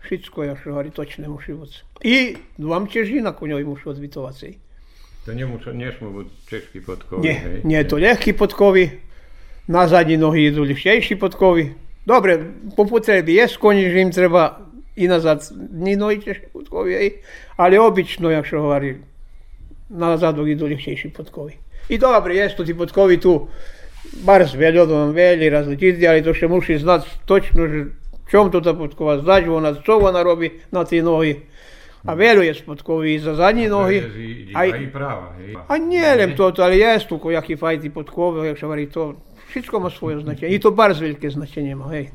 [0.08, 1.76] šitsko ja što hvari, točne muši bud.
[2.04, 4.54] I dvam čežina konjoj muši odbitovac, hej.
[5.26, 7.52] To njemu nešmo bud češki potkovi, hej?
[7.52, 8.90] Nje, nje, to lehki potkovi,
[9.68, 11.74] na zadnji nohi idu lišejši potkovi,
[12.10, 12.46] Добре,
[12.76, 13.58] по потребі є з
[14.14, 14.58] treba
[14.96, 17.24] i nazad ni назад putkovi, ali obično,
[17.58, 18.96] але обічно, якщо говориш,
[19.90, 21.58] назад іду легчіші подкові.
[21.90, 23.48] I dobro, jesu ti potkovi tu,
[24.24, 27.86] bar s veljodom velji različiti, ali to še muši znat točno
[28.32, 31.36] čom to ta potkova znač ona co ona robi na ti nogi.
[32.06, 34.04] A veljo je potkovi i za zadnji nogi.
[34.54, 35.36] A i prava.
[35.68, 39.14] A njelem to, ali jesu kojaki fajti potkovi, jak še vari ovaj, to,
[39.50, 40.54] Všetko má svoje značenie.
[40.54, 42.14] I to bardzo veľké značenie má, hej.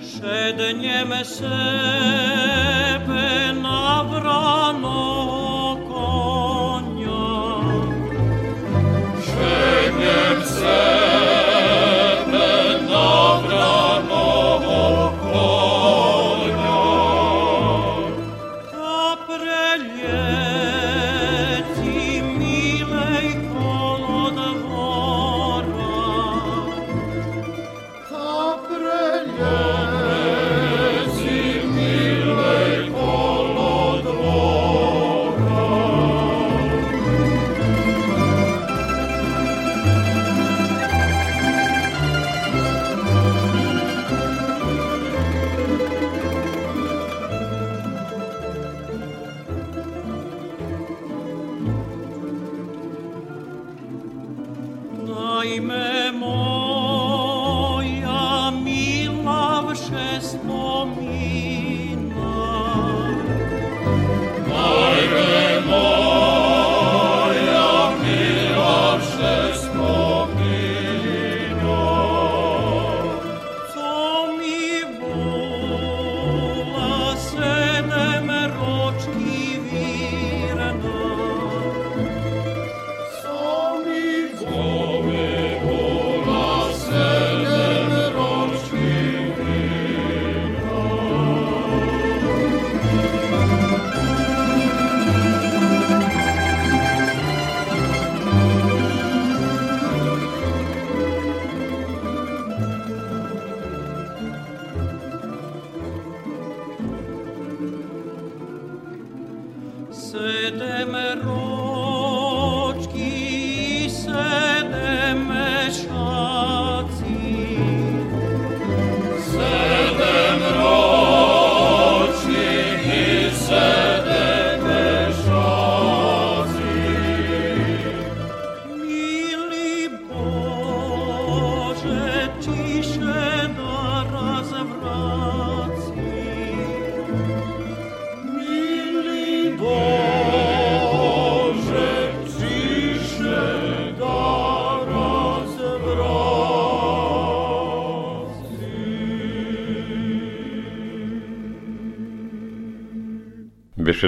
[0.00, 2.35] Šednjeme sebe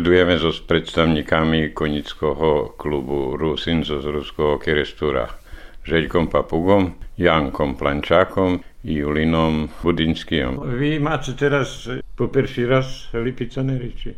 [0.08, 5.28] Besedujeme so s predstavníkami konického klubu Rusin zo z Ruského Kerestúra.
[5.84, 10.64] Žeľkom Papugom, Jankom Plančákom Julinom Budinským.
[10.80, 11.84] Vy máte teraz
[12.16, 14.16] po prvý raz lipicanery, či?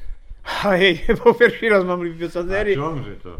[0.64, 2.72] A hej, po prvý raz mám lipicanery.
[2.72, 3.32] A čomže to?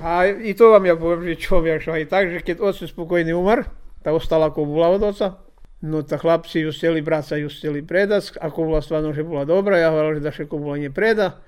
[0.00, 3.36] A i to vám ja poviem, že čo ja aj tak, že keď oci spokojný
[3.36, 3.68] umar,
[4.00, 5.36] tak ostala kobula od oca,
[5.80, 9.76] no tak chlapci ju steli brať ju steli predať, a kobula stvarno, že bola dobrá,
[9.76, 11.40] ja hovoril, že daše kobula ne preda.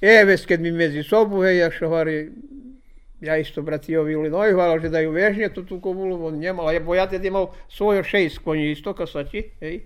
[0.00, 2.28] E, već keď mi medzi sobu, hej, ja što hovorí,
[3.20, 7.06] ja isto bratiovi Julinoj hvala, že daju vežnje tu tu kobulu, on nemal, bo ja
[7.06, 9.80] teda mal svojo šest konji isto kasači, hej.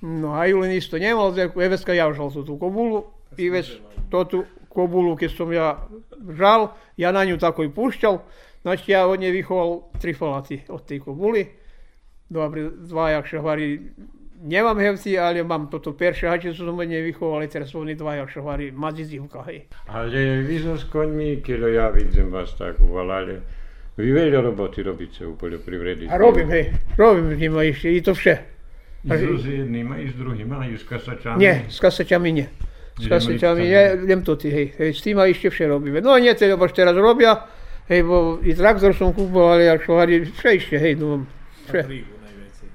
[0.00, 3.04] No a Julin isto nemal, Eveska ja žal tu tu kobulu
[3.36, 5.88] i već to tu kobulu, keď som ja
[6.38, 8.18] žal, ja na ňu tako i pušťal,
[8.62, 11.59] znači ja od nje vychoval tri falaty od tej kobuly.
[12.30, 13.90] Dobre, dva, jak hovorí,
[14.42, 18.14] nemám hevci, ale mám toto perše hače, čo som od nej vychoval, teraz oni dva,
[18.22, 19.66] jak hovorí, madzizivka, hej.
[19.90, 23.34] Ale vy so s koňmi, keď ja vidím vás tak uvalali,
[23.98, 26.06] vy veľa roboty robíte u poljoprivredi.
[26.06, 28.34] A robím, hej, robím s nima ešte, i to vše.
[29.04, 31.36] I s jedným, i s druhým, i s kasačami.
[31.40, 32.46] Nie, s kasačami nie.
[32.94, 35.98] S kasačami nie, len to ty, hej, hej, s tým ešte vše robíme.
[35.98, 37.42] No nie, teda, bo teraz robia,
[37.90, 41.26] hej, bo i traktor som kúpoval, ale jak hovorí, vše ešte, hej, no,
[41.66, 41.82] vše.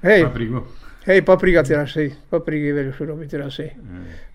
[0.02, 0.58] Hej, Papriku.
[1.06, 3.72] hej, paprika teraz, hej, papriky veľa čo robí teraz, hej.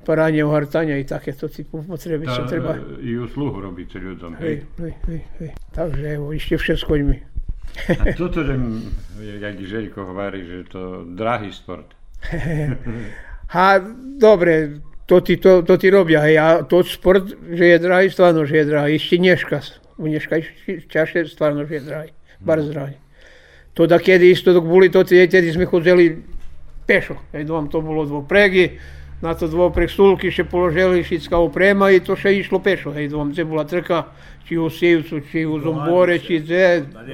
[0.02, 2.74] Paranie, ohartania i takéto typu potreby, čo treba.
[3.02, 4.42] I usluhu robíte ľuďom.
[4.42, 5.52] Hej, hej, hej, hej.
[5.74, 7.18] Takže evo, ešte vše s koňmi.
[7.88, 8.58] A toto, že,
[9.22, 11.88] jak Žeľko hovorí, že to drahý sport.
[13.52, 13.84] A
[14.20, 18.48] dobre, to ti, to, to ti robia, hej, a to sport, že je drahý, stvarno,
[18.48, 19.58] že je drahý, ešte dneška,
[20.00, 22.96] u dneška ešte ťažšie, stvarno, že je drahý, bar drahý.
[23.74, 26.20] To da kedy isto dok boli to, tedy sme chodzili
[26.88, 28.76] pešo, hej, dom to bolo dvopregy,
[29.22, 33.32] na to dvopreg stulky še položili, šická oprema i to še išlo pešo, hej, dom,
[33.32, 34.12] gdje bola trka,
[34.44, 36.66] či u Sivcu, či u Zombore, či gdje,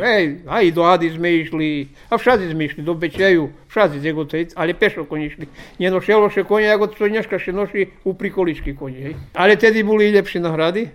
[0.01, 4.33] hej, a i do Adi sme išli, a všade sme išli, do Bečeju, gdje god,
[4.33, 5.45] hej, ali pešo konji išli.
[5.77, 9.15] Njeno šelo še konja, ja god to dneška še noši u prikolički konji, hej.
[9.35, 10.87] Ali tedy boli lepšie nahrady,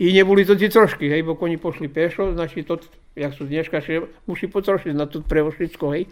[0.00, 2.80] i neboli to ti trošky, hej, bo koni pošli pešo, znači to,
[3.12, 6.08] jak sú dneška, še musí potrošiť na to prevošlicko, hej.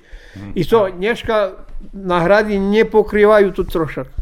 [0.53, 1.57] I to dneška
[1.97, 4.13] nahrady nepokrývajú tu trošak.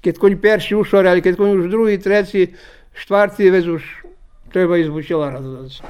[0.00, 2.56] Keď koň perši ušore, ale keď koň už druhý, tretí,
[2.96, 3.84] štvrtý, vec už
[4.48, 5.84] treba ísť bučela radovať.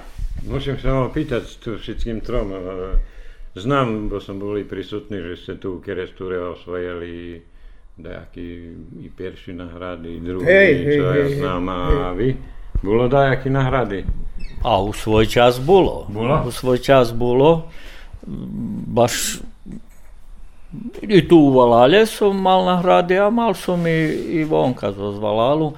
[0.51, 2.51] Musím sa vám pýtať tu všetkým trom.
[2.51, 2.59] e,
[3.55, 7.43] Znam, bo som boli prisutní, že ste tu v Kerestúre osvojili
[7.99, 8.47] nejaký
[9.03, 11.63] i perší nahrady, i druhý, Hej, hej, čo ja hej, znam.
[11.71, 12.58] A vy?
[12.83, 14.05] Bolo da jaki nahradi.
[14.63, 16.07] A u svoj čas bolo.
[16.09, 16.45] Bula?
[16.47, 17.63] U svoj čas bolo.
[18.87, 19.13] Baš
[21.03, 25.73] i tu u Valalje su mal nahradi, a mal su mi i vonka z Valalu.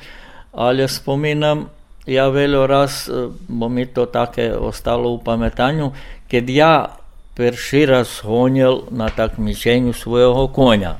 [0.52, 1.66] Ali spominam,
[2.06, 3.10] ja veljo raz,
[3.48, 5.90] bo mi to take ostalo u pametanju,
[6.30, 6.86] kad ja
[7.34, 10.94] peršira honjel na takmičenju svojeho konja.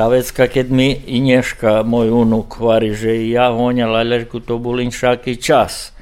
[0.00, 4.56] Ta vecka, keď mi i Nješka, moj unuk, hvari, že ja honjal, ale reku, to
[4.56, 5.92] bol inšaký čas.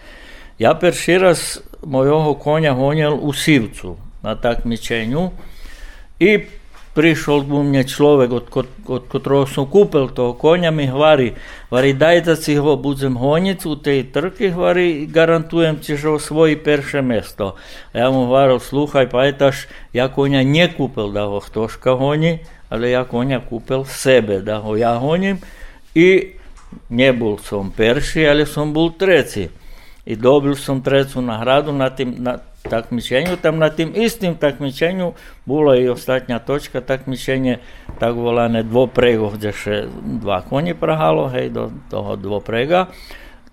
[0.55, 5.35] Ja perši raz mojho konja honjal u Sivcu na takmičenju
[6.23, 6.31] i
[6.95, 11.35] prišol bom je človek, od, od, od katerega sem kupil to konja, mi hvari,
[11.69, 16.57] hvari daj, da si ho budem honjic v tej trki, hvari garantujem ti že osvoji
[16.57, 17.55] perše mesto.
[17.93, 21.97] A ja mu hvaril, sluhaj, pa je taš, ja konja ne kupil da ho htoška
[21.97, 22.39] honi,
[22.69, 25.39] ali ja konja kupil sebe da ho ja honim
[25.95, 26.39] i
[26.89, 29.49] ne bol sam perši, ali sam bol treci.
[30.09, 33.39] I dobil sam trecu nagradu na tim, na, takmičenju.
[33.39, 35.15] Tam na tým istým takmičenju
[35.47, 37.63] bola i ostatňa točka takmičenje,
[38.03, 39.77] tak volané dvoprego, kde še
[40.23, 42.91] dva koni prahalo, hej, do toho dvoprega.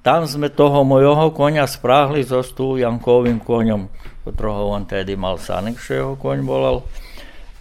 [0.05, 3.89] Tam sme toho mojho konia spráhli so tu Jankovým koňom,
[4.21, 6.85] ktorého on tedy mal sanik, že jeho koň volal.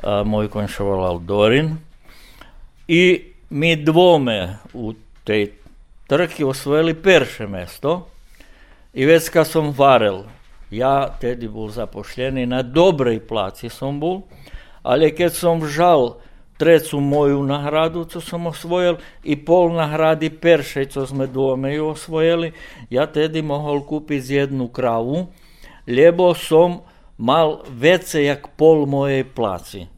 [0.04, 1.80] A môj koň sa volal Dorin.
[2.84, 4.92] I mi dvome u
[5.24, 5.56] tej
[6.04, 8.12] trky osvojili perše mesto.
[8.92, 10.28] I već kad varel,
[10.74, 14.26] ja tedy bol zapošljený na dobrej placi som bol,
[14.82, 16.18] ale keď som žal
[16.54, 22.54] trecu moju nahradu, co som osvojil, i pol nahrady peršej, co sme dvome ju osvojili,
[22.90, 25.30] ja tedy mohol kúpiť jednu kravu,
[25.86, 26.86] lebo som
[27.18, 29.90] mal vece jak pol mojej placi.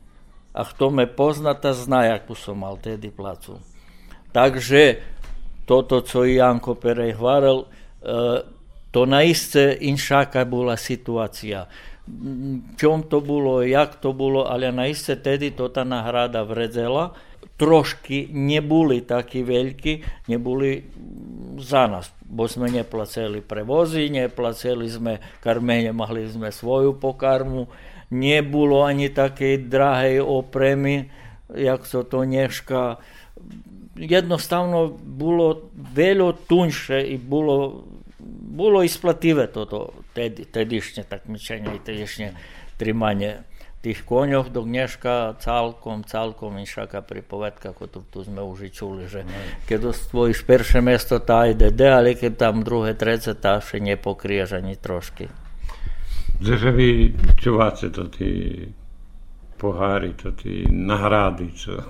[0.57, 3.61] A kto me pozna, ta zna, jakú som mal tedy placu.
[4.33, 5.01] Takže
[5.69, 7.67] toto, co Janko Perej hvarel, e,
[8.97, 11.69] to naiste inšaká bola situácia.
[12.81, 17.13] Čom to bolo, jak to bolo, ale naiste tedy to tá náhrada vredzela.
[17.61, 20.89] Trošky neboli takí veľkí, neboli
[21.61, 27.69] za nás, bo sme neplaceli prevozy, neplaceli sme karmenie, mali sme svoju pokarmu,
[28.17, 31.13] nebolo ani takej drahej opremy,
[31.53, 32.97] jak sa to dneška
[33.97, 37.85] jednostavno bolo veľo tunše i bolo
[38.57, 42.29] bolo isplative toto tedy, tedišnje takmičenje i tedišnje
[42.81, 43.45] trimanje
[43.85, 49.07] tých koňoch do dneška celkom, celkom inšaká pripovedka, ako tu, tu sme už i čuli,
[49.07, 49.23] že
[49.71, 54.75] keď osvojíš perše mesto, tá IDD, ale keď tam druhé, trece, tá še nepokrieš ani
[54.75, 55.31] trošky.
[56.43, 56.89] Že vy
[57.39, 58.65] čuváte to tí
[59.57, 61.81] pohári, to tí nahrady, čo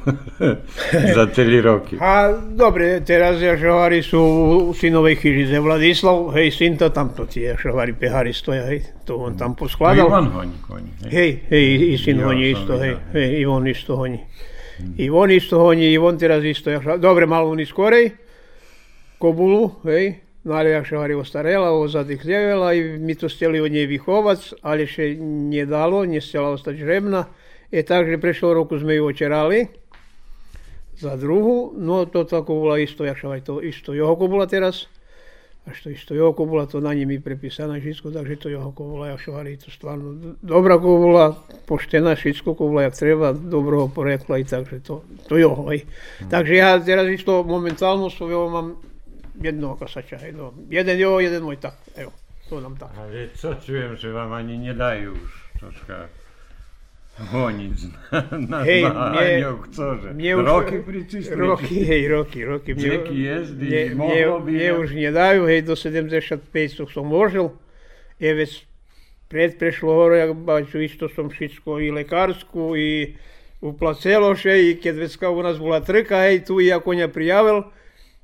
[1.16, 1.98] za celý roky.
[1.98, 4.22] A dobre, teraz ja šovári sú
[4.70, 9.34] u synovej chyžize Vladislav, hej, syn to tamto tie šovári pehári stoja, hej, to on
[9.34, 10.06] tam poskladal.
[10.06, 10.90] Ivan honí koní.
[11.10, 13.12] Hej, hej, i syn Jo, honí isto, hej, videl.
[13.12, 14.20] hej, Ivon isto honí.
[14.96, 18.14] Ivon isto honí, Ivon teraz isto, ja dobre, mal on skorej,
[19.18, 24.52] kobulu, hej, no ale ja šovári ostarela, ozadihljevela i mi to stjeli od nje vychovac,
[24.62, 27.24] ali še nije dalo, nije stjela ostati žrebna
[27.70, 29.66] je tak, že prešlo roku sme ju očerali
[30.96, 34.88] za druhu, no to tako bola isto, jakšava to isto johoko bola teraz,
[35.68, 39.44] až to isto johoko bola, to na nimi prepisané všetko, takže to johoko bola, jakšava
[39.60, 41.36] to stvarno dobrá bola,
[41.68, 45.68] poštená všetko bola, jak treba, dobrého porekla i takže to, to joho.
[45.68, 45.84] Hm.
[46.24, 46.30] Mhm.
[46.32, 48.68] Takže ja teraz isto momentálno svojho mám
[49.36, 52.16] jedného kasača, jedno, jeden joho, jeden môj tak, evo,
[52.48, 52.94] to nám tak.
[52.96, 56.08] Ale co čujem, že vám ani nedajú už troška
[57.16, 57.78] honiť
[58.12, 60.08] na, na Hej, zmáňoch, cože?
[60.12, 61.40] mne už- roky pricistili.
[61.40, 62.70] Roky, hej, roky, roky.
[62.76, 66.44] Džeky jezdi, mne, mohlo by, mne už dajú, hej, do 75
[66.92, 67.56] som možil.
[68.20, 68.52] Je vec
[69.32, 73.16] pred prešlo hore, baču, isto som všetko i lekársku, i
[73.64, 77.64] uplacelo še, i keď vecka u nás bola trka, hej, tu ja konia prijavil,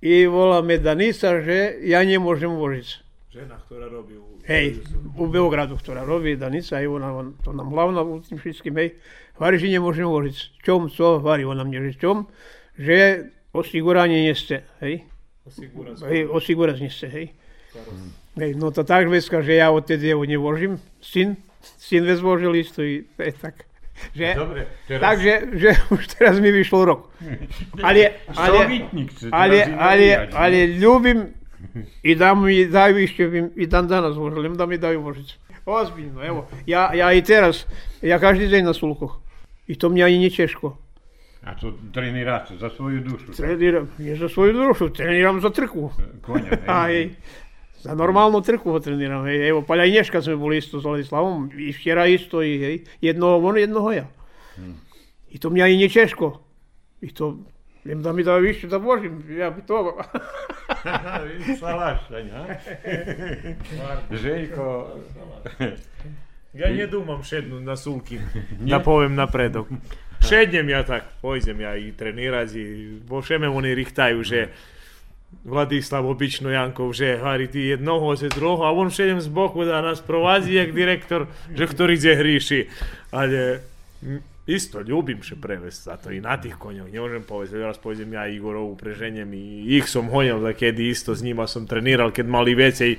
[0.04, 3.11] i volá me Danisa, že ja nemôžem vožiť.
[3.32, 4.36] Žena, ktorá robí u...
[4.44, 4.84] Hej,
[5.16, 9.00] u Beogradu, ktorá robí Danica, je ona, on, to nám hlavná u tým všetkým, hej.
[9.40, 10.60] Hovorí, že nemôžem hovoriť.
[10.60, 11.16] Čom, co?
[11.16, 12.28] Hovorí ona mne, že čom?
[12.76, 15.08] Že osiguranie neste, hej.
[15.48, 17.32] Osigura Hej, osigurať neste, hej.
[18.36, 20.76] Hej, no to tak vecka, že ja odtedy jeho nevožím.
[21.00, 21.40] Syn,
[21.80, 23.64] syn vec vožil isto i to je tak.
[24.12, 27.00] Že, Dobre, teraz takže, že už teraz mi vyšlo rok.
[27.86, 28.60] Ale, ale,
[29.32, 30.28] ale, ale, ne?
[30.36, 31.41] ale ľúbim
[32.02, 35.38] I da mi daju išće, i dan danas želim da mi daju božicu.
[35.66, 37.66] Ozbiljno, evo, ja, ja i teraz,
[38.02, 39.18] ja každi dan na sulkoh.
[39.66, 40.76] I to mi ja i nije češko.
[41.42, 43.32] A to trenirate za svoju dušu?
[43.36, 45.90] Treniram, je za svoju dušu, treniram za trku.
[46.26, 47.10] Konja, ne?
[47.82, 51.72] Za normalnu trku treniram, ej, evo, palja i nješka smo bili isto s Vladislavom, i
[51.72, 54.06] šćera isto, i ej, jedno ono, jedno hoja.
[54.54, 54.74] Hmm.
[55.30, 56.40] I to mi ja i nije češko.
[57.00, 57.38] I to
[58.24, 59.98] da više da vožim, ja bi to...
[61.60, 62.46] Salaštaň, ha?
[64.10, 64.96] Željko,
[66.52, 68.20] Ja ne dumam šednúť na sulky,
[68.70, 69.72] da poviem napredok.
[70.20, 72.64] Šednem ja tak, pojdem ja i trenirať i
[73.08, 74.52] vo všeme oni richtajú, že
[75.48, 79.80] Vladislav obično Jankov, že Hari ti jednoho se drugo, a on šedem z boku da
[79.80, 81.24] nas provazi jak direktor,
[81.56, 82.60] že ktorý ide hriši.
[83.16, 83.64] Ale
[84.47, 88.27] isto, ljubim še prevest, zato i na tih konjov, ne možem povesti, raz pojdem ja
[88.27, 92.55] Igorovu preženjem i ih som honjal da kedy isto s njima sam treniral, kad mali
[92.55, 92.97] vecej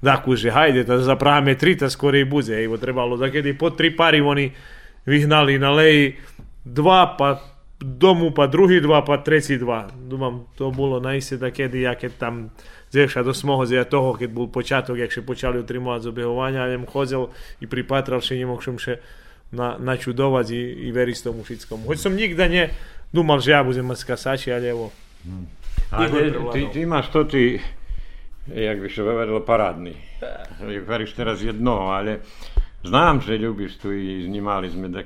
[0.00, 2.56] Dakle, že hajde, da zaprave tri, ta skoro i buze.
[2.56, 4.48] Evo, trebalo da kedy po tri pari oni
[5.04, 6.16] vihnali na leji
[6.64, 7.36] dva, pa
[7.80, 9.88] domu, pa drugi dva, pa treći dva.
[10.08, 12.50] Думам, to bolo najse da kedy ja keď tam
[12.92, 16.80] zevša do smoho zja toho, keď bol počatok, jak še počali utrimovať z obehovania, ale
[16.80, 17.28] jem chodzel
[17.60, 18.98] i pripatral, še nemog som še
[19.51, 21.85] na, načudovať i, i veriť tomu všetkomu.
[21.85, 22.73] Hoď som nikda ne
[23.13, 24.89] dumal, že ja budem mať kasači, ale evo,
[25.91, 26.71] ale Igor ty, prevládol.
[26.73, 27.43] ty máš to ty,
[28.49, 29.93] jak by sa povedalo, parádny.
[30.61, 32.25] Hovoríš teraz jednoho, ale
[32.85, 35.01] Znam, že ľubíš tu i snimali sme da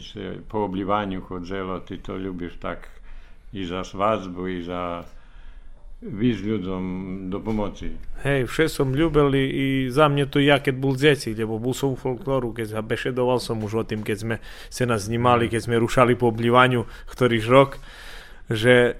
[0.00, 2.88] se po oblivaniu chodzelo, ty to ľubíš tak
[3.52, 5.04] i za svadbu, i za
[6.00, 6.82] víc ľuďom
[7.28, 7.92] do pomoci.
[8.24, 11.92] Hej, vše som ľúbil i, za mne to ja, keď bol deti, lebo bol som
[11.92, 14.36] u folkloru, keď sa bešedoval som už o tým, keď sme
[14.72, 17.76] sa nás snimali, keď sme rušali po oblívaniu ktorýž rok,
[18.48, 18.96] že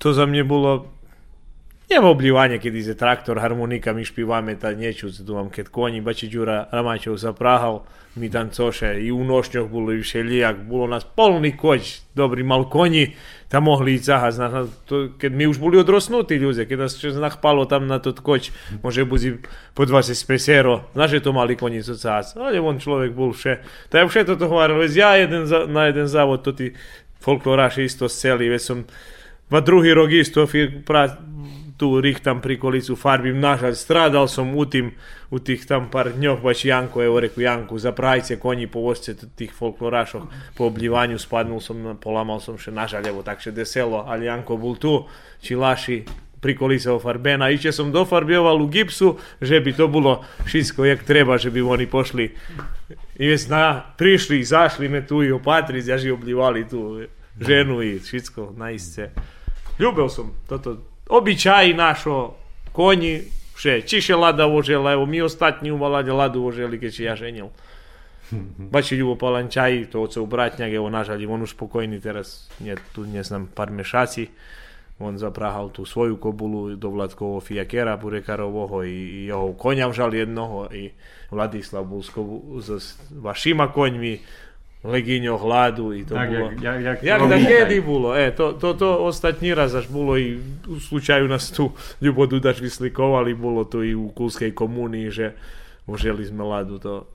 [0.00, 0.97] to za mne bolo
[1.93, 6.25] Nема oblivanje kad ide traktor, harmonika, mi špivame ta niečo, tu mám keď koni, bači
[6.25, 7.83] Đura Ramačov zaprahal,
[8.15, 13.13] mi tancoše i u nošnjoch bolo i všelijak, bolo nás polný koč, dobri mal konji,
[13.45, 16.97] tam mohli i cahať, znaš, na to, keď mi už boli odrosnutí ľudia, keď nás
[16.97, 18.49] čo nachpalo tam na to koč,
[18.81, 19.37] može buzi
[19.77, 23.61] po 20 pesero, znaš, že to mali koni co cahať, ale on človek bol vše,
[23.93, 26.73] to ja vše toto hovoril, veď ja jeden za, na jeden závod, to ti
[27.21, 28.79] folkloraši isto seli, već sam
[31.78, 34.90] tu rihtam prikolicu farbim, nažalj stradal sam u tim,
[35.30, 38.94] u tih tam par dnjoh, baš Janko, evo reku Janku, za pravice konji po
[39.36, 40.26] tih folklorašov,
[40.56, 44.76] po obljivanju spadnul sam, polamal sam še, nažalj, evo tak še deselo, ali Janko bol
[44.76, 45.04] tu,
[45.40, 46.02] čilaši,
[46.40, 51.50] prikolisao farbena, iće sam dofarbioval u gipsu, že bi to bilo šisko jak treba, že
[51.50, 52.34] bi oni pošli
[53.18, 57.00] i već na, prišli, izašli me tu i opatri, zjaži obljivali tu
[57.40, 59.10] ženu i šisko na isce.
[59.78, 60.76] Ljubeo sam, toto,
[61.08, 62.34] običaji našo,
[62.72, 63.22] konji,
[63.56, 67.50] še, čiše lada vožela, evo mi ostatnji uvalade ladu voželi, keď ja ženil.
[68.72, 72.76] Baš je Ljubo Palančaj, to oce u Bratnjak, evo nažalj, on už spokojni teraz, nje,
[72.92, 74.28] tu ne znam, par mešaci,
[74.98, 80.66] on zaprahal tú svoju kobulu do Vladkovo fijakera Burekarovoho i, i jeho konia vžal jednoho
[80.74, 80.90] i
[81.30, 82.26] Vladislav Bulskov
[82.58, 84.18] s vašima koňmi
[84.84, 86.50] Leginjo hladu i to Tak, bilo...
[86.50, 90.18] jak, jak, jak, Jak da kedy bolo, e, to, to, to ostatní raz až bolo
[90.18, 91.72] i u slučaju nás tu
[92.02, 95.32] Ljubo Dudač vyslikovali, bolo to i u Kulskej komunii, že
[95.86, 97.06] oželi sme ladu, to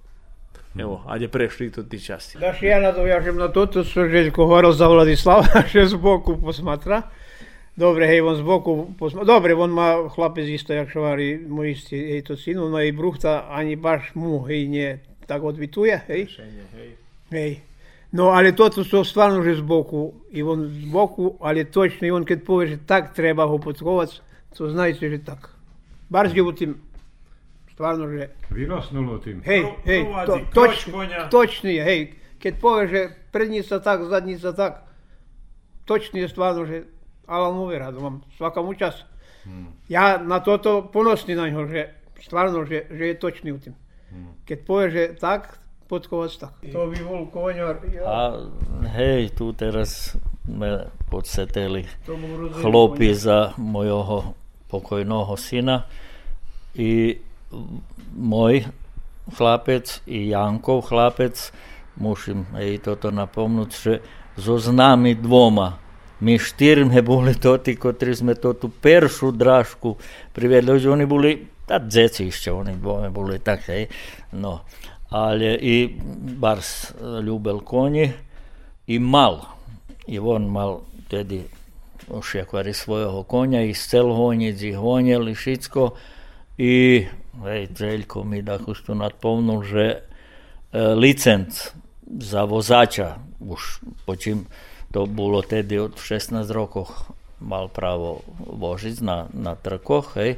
[0.73, 2.37] Evo, ajde prešli to ti časti.
[2.41, 7.01] Daš ja nadovijažem na toto, što Željko govoril za Vladislava, že z boku posmatra.
[7.75, 9.33] Dobre, hej, on z boku posmatra.
[9.33, 12.91] Dobre, on má chlapec isto, jak šovari, môj istý, hej, to syn, on má i
[12.91, 14.97] bruchta, ani baš mu, hej, nie,
[15.29, 16.25] tak odvituje, hej.
[16.73, 17.02] Hej.
[18.13, 22.13] No, ale toto sú stvarno že z boku, i on z boku, ale točno, i
[22.13, 24.21] on keď povie, že tak treba ho potkovať,
[24.53, 25.49] to znajte, že tak.
[26.13, 26.77] Bar u tim,
[27.73, 29.41] stvarno, že Vyrosnulo tým.
[29.41, 31.25] Hej, hej, to, toč, konia.
[31.33, 32.01] točný je, hej.
[32.37, 33.01] Keď povie, že
[33.33, 34.85] prednica tak, zadnica tak,
[35.89, 36.85] točný je stvarno, že
[37.25, 39.09] Alan uvera, mám svaka mu čas.
[39.89, 43.75] Ja na toto ponosný na ňo, že stvarno, že, že je točný u tým.
[44.45, 45.57] Keď povie, že tak,
[45.93, 46.53] podkovac tak.
[46.73, 48.19] To by bol koňar, ja, A
[48.97, 51.85] hej, tu teraz sme podseteli
[52.57, 54.33] chlopi za mojho
[54.73, 55.85] pokojného syna.
[56.73, 57.21] I
[58.17, 58.65] môj
[59.37, 61.53] chlapec i Jankov chlapec,
[61.95, 63.93] musím jej toto napomnúť, že
[64.35, 65.77] so známi dvoma.
[66.23, 69.95] My štyrme boli to tí, ktorí sme to tú peršu drážku
[70.33, 73.87] privedli, že oni boli, tá dzeci ešte, oni dvome boli tak, hej,
[74.35, 74.65] no.
[75.13, 78.11] ali je i Bars eh, ljubel konji
[78.87, 79.39] i mal.
[80.07, 81.43] I on mal tedi
[82.09, 85.89] ušekvari svojega konja i stel honje, dzihonje, lišicko
[86.57, 87.05] i
[87.47, 90.01] ej, Željko mi dakle, da tu nadpomnul, že eh,
[90.71, 91.69] e, licenc
[92.19, 94.45] za vozača, už počim
[94.91, 96.89] to bilo tedi od 16 rokov
[97.39, 100.35] mal pravo vožic na, na trkoh, hej,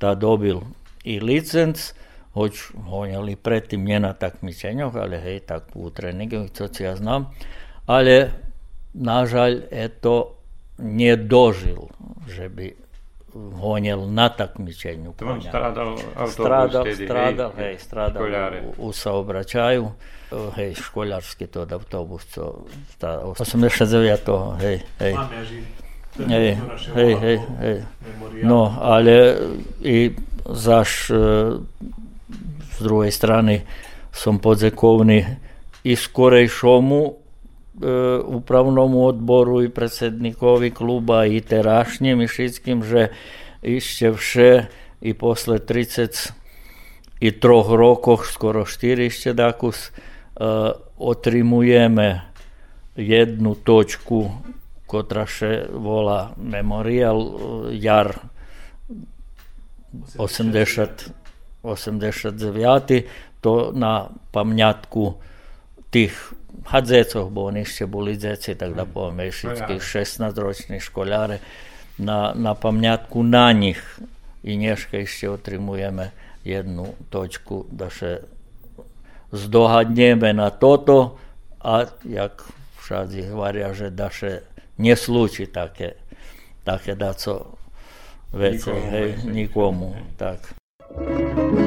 [0.00, 0.60] da dobil
[1.04, 1.92] i licenc,
[2.34, 2.54] hoć
[2.90, 7.30] honjali predtým nie na takmičenjoch, ale hej, tak u treningu, co ja znam,
[7.86, 8.30] ale
[8.94, 10.34] nažalj, eto,
[11.16, 11.86] dožil,
[12.26, 12.74] že by
[13.34, 15.50] honil na takmičenju To on konja.
[15.50, 18.58] strádal autobus Strádal, tedy, strádal, hej, strádal školáre.
[18.78, 19.86] u, u saobraćaju,
[20.54, 22.66] hej, školarski to autobus, co,
[22.98, 24.58] ta, 89.
[24.60, 25.14] hej, hej.
[26.18, 26.56] Hej,
[26.94, 27.78] hej, hej, hej.
[28.42, 29.36] No, ale
[29.82, 30.10] i
[30.46, 31.10] zaš
[32.74, 33.62] e, z druhej strany
[34.10, 35.26] som podzekovný
[35.84, 37.12] i skorejšomu e,
[38.24, 43.14] upravnomu odboru i predsednikovi kluba i terašnjim i všetkým, že
[43.62, 44.52] ešte vše
[45.02, 46.32] i posle 30
[47.20, 49.92] i troch rokoch, skoro 4 ešte dakus, e,
[50.98, 52.22] otrimujeme
[52.96, 54.30] jednu točku,
[54.86, 57.30] kotra še volá Memorial e,
[57.78, 58.14] Jar
[60.18, 61.23] 80,
[61.64, 63.40] 89.
[63.40, 65.04] To na pamňatku
[65.88, 66.14] tých
[66.68, 71.42] hadzecov, bo oni ešte boli dzeci, tak da povieme, všetkých 16-roční školáre,
[71.98, 73.78] na, na pamňatku na nich
[74.42, 76.10] i dneška ešte otrimujeme
[76.44, 78.26] jednu točku, da še
[79.32, 81.16] zdohadneme na toto
[81.64, 82.44] a jak
[82.82, 84.44] všade hovoria, že da še
[84.76, 85.96] neslúči také,
[86.66, 87.56] také daco
[88.34, 89.30] veci, Nikomu, hej, hej.
[89.30, 89.88] nikomu,
[90.92, 91.63] tak.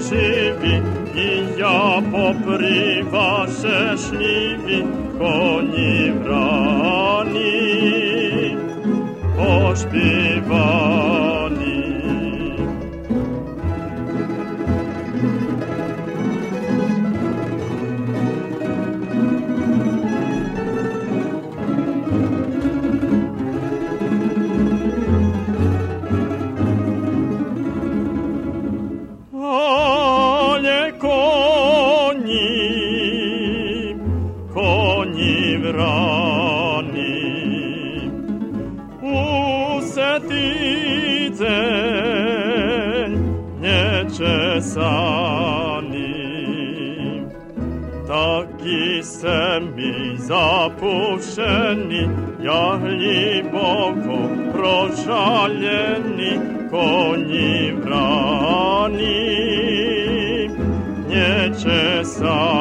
[0.00, 0.82] живи,
[1.14, 4.86] и я поприва се шливи,
[5.18, 7.40] кони врани.
[9.36, 10.79] Поспивай.
[55.10, 56.32] szaleni,
[56.70, 59.26] koni brani,
[61.10, 62.60] nieczesani.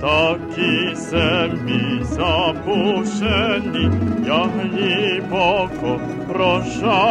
[0.00, 3.84] Taki sębi zapuszeni,
[4.26, 4.54] jak
[5.34, 5.98] głęboko
[6.28, 7.03] rożani.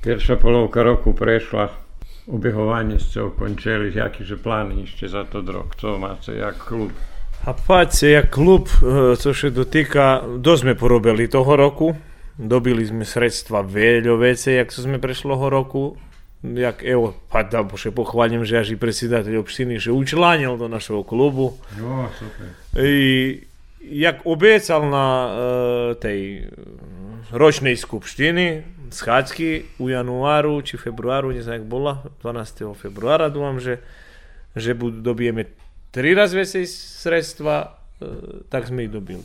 [0.00, 1.68] Pierwsza polovka roku prešla,
[2.24, 6.88] ubehovanie ste ukončili, jaký že plány ešte za to rok, co máte, jak klub?
[7.44, 11.92] A pace, jak klub, e, co še dotika, dosť sme porobili toho roku.
[12.40, 16.00] Dobili sme sredstva veľo vece, jak co sme prešloho roku.
[16.40, 21.04] Jak, evo, pa da še pohvalím, že až i predsjedatelj opštiny, že učlanil do našeho
[21.04, 21.60] klubu.
[21.76, 22.56] Jo, super.
[22.72, 23.44] I
[23.84, 25.28] jak obecal na e,
[26.00, 26.42] tej e,
[27.36, 32.74] ročnej skupštini Schádzky u januáru či februáru, ne znam jak bola, 12.
[32.74, 33.78] februára dúfam, že,
[34.58, 35.46] že budú, dobijeme
[35.94, 39.22] tri raz viacej sredstva, e, tak sme ich dobili.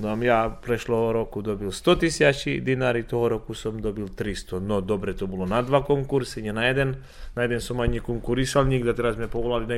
[0.00, 4.56] No a ja prešlo roku dobil 100 tisíci dinári, toho roku som dobil 300.
[4.56, 7.04] No dobre, to bolo na dva konkursy, nie na jeden.
[7.36, 9.76] Na jeden som ani konkurisal nikde, teraz sme povolali na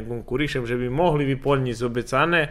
[0.62, 2.42] že by mohli vyplniť zobecané.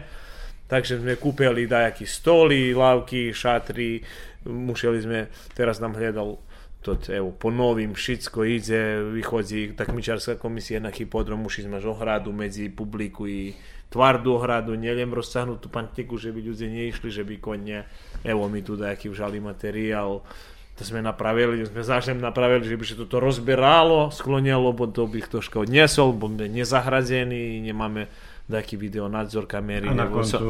[0.68, 4.04] Takže sme kúpili dajaké stoly, lávky, šatry,
[4.48, 5.18] museli sme,
[5.56, 6.36] teraz nám hľadal
[6.82, 12.66] to evo, po novým všetko ide, vychodí takmičarská komisia na hypodrom, musí mať ohradu medzi
[12.74, 13.54] publiku i
[13.86, 17.86] tvardú ohradu, neviem rozsahnúť tú panteku, že by ľudia neišli, že by konia,
[18.26, 20.26] evo mi tu dajaký vžali materiál,
[20.72, 25.22] to sme napravili, sme zážem napravili, že by sa toto rozberalo, sklonilo, bo to by
[25.22, 28.08] troška odnesol, bo sme nezahrazený, nemáme
[28.48, 29.86] taký videonadzor kamery.
[29.86, 30.40] A na koncu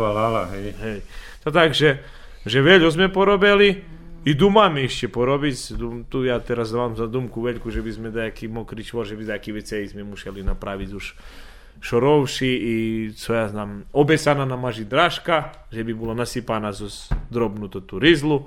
[0.57, 0.67] hej.
[0.81, 0.99] Hej.
[1.45, 2.01] To tak, že,
[2.47, 3.83] že veľa sme porobili
[4.23, 5.55] i tu máme ešte porobiť.
[5.75, 9.15] Dum- Tu ja teraz dávam za dumku veľkú, že by sme nejaký mokrý čvor, že
[9.15, 11.07] by nejaký vecej sme museli napraviť už
[11.81, 12.75] šorovši i
[13.11, 17.99] co ja znam, obesaná na maži dražka, že by bolo nasypaná zo s- drobnúto tú
[17.99, 18.47] rizlu.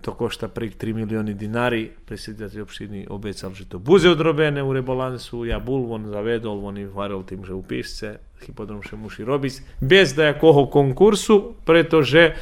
[0.00, 1.92] To košta pri 3 milióny dinári.
[1.92, 5.44] Predsjedateľ opštiny obecal, že to bude odrobené u rebalansu.
[5.44, 9.76] Ja bol, on zavedol, on im varil tým, že u písce hypodrom še muši robiť.
[9.76, 12.32] Bez dajakého konkursu, pretože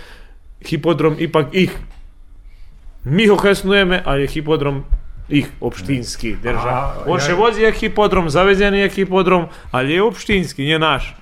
[0.64, 1.70] hipodrom ipak ih
[3.04, 4.84] Mi ho hesnujeme, a je hipodrom
[5.28, 6.94] ih opštinski drža.
[7.06, 11.16] On se vozi je hipodrom, zavezen je hipodrom, ali je opštinski, nije naš.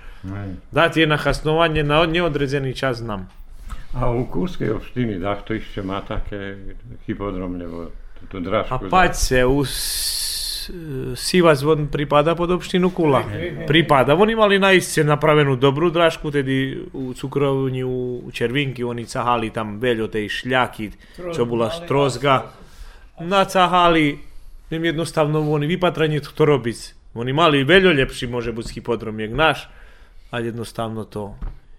[0.71, 3.29] Da ti je na hasnovanje na neodrezeni čas nam.
[3.95, 6.57] A u Kurskoj opštini, da, to išće ma take
[7.07, 7.87] hipodrom, nebo
[8.29, 8.75] tu drašku.
[8.75, 9.65] A pa se, u
[11.15, 13.23] Sivac on pripada pod obštinu Kula.
[13.67, 14.15] Pripada.
[14.19, 19.79] Oni mali na isce napravenú dobrú dražku, tedy u cukrovni, u Červinky, oni cahali tam
[19.79, 20.85] veľo tej šľaky,
[21.31, 22.51] čo bola strozga.
[23.23, 24.19] Nacahali,
[24.71, 26.79] im jednostavno oni vypatranie to robiť.
[27.17, 29.59] Oni mali veľo lepší môže byť hypodrom, jak náš,
[30.29, 31.33] a jednostavno to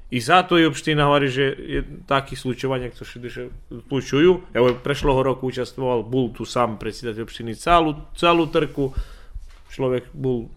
[0.08, 3.52] i zato i opština hovorí, že je taký slučovanie, kto še
[3.92, 4.56] slučujú.
[4.56, 8.96] Evo, prešloho roku učestvoval, bol tu sám predsedať opštiny celú, celú trku.
[9.68, 10.48] Človek bol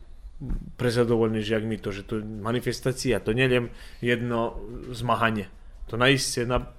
[0.79, 4.57] prezadovoľný, že ak mi to, že to manifestácia, to neviem jedno
[4.95, 5.51] zmahanie.
[5.91, 6.71] To naiste na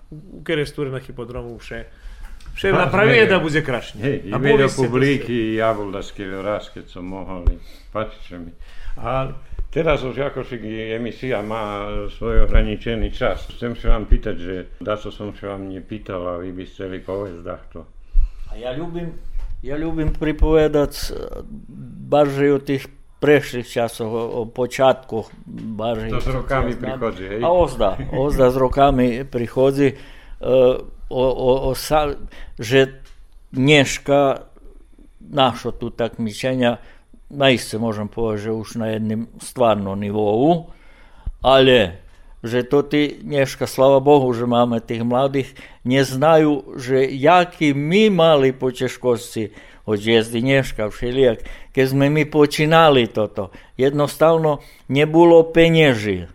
[0.47, 1.91] kerestúre na hypodromu vše
[2.53, 4.01] Vše napraví, da bude krašne.
[4.01, 6.03] Hej, i mi do publiky, ja bol da
[6.43, 7.47] raz, keď som mohol,
[7.95, 8.51] páči mi.
[8.99, 9.31] A
[9.71, 10.59] Teraz už ako si
[10.91, 13.47] emisia má svoj ohraničený čas.
[13.55, 16.99] Chcem sa vám pýtať, že dá čo som sa vám nepýtal a vy by chceli
[16.99, 17.87] povedať to.
[18.51, 19.15] A ja ľúbim,
[19.63, 21.15] ja ľúbim pripovedať
[22.11, 22.91] barže o tých
[23.23, 26.11] prešlých časoch, o, o počiatkoch barže.
[26.11, 27.39] To s rokami prichodzi, hej?
[27.39, 29.95] A ozda, ozda s rokami prichodzi.
[30.43, 32.11] Uh, o, o, o sa,
[32.59, 32.99] že
[33.55, 34.51] dneška
[35.31, 36.83] našo tu takmičenja
[37.31, 40.69] naiste možem povedať, že už na jednom stvarnom nivou,
[41.39, 42.03] ale
[42.41, 45.49] že to ty dneška, slava Bohu, že máme tých mladých,
[45.85, 49.53] neznajú, že jaký my mali počeškosti
[49.85, 53.53] od jezdy dneška všelijak, keď sme my počínali toto.
[53.77, 56.29] Jednostavno nebolo penieži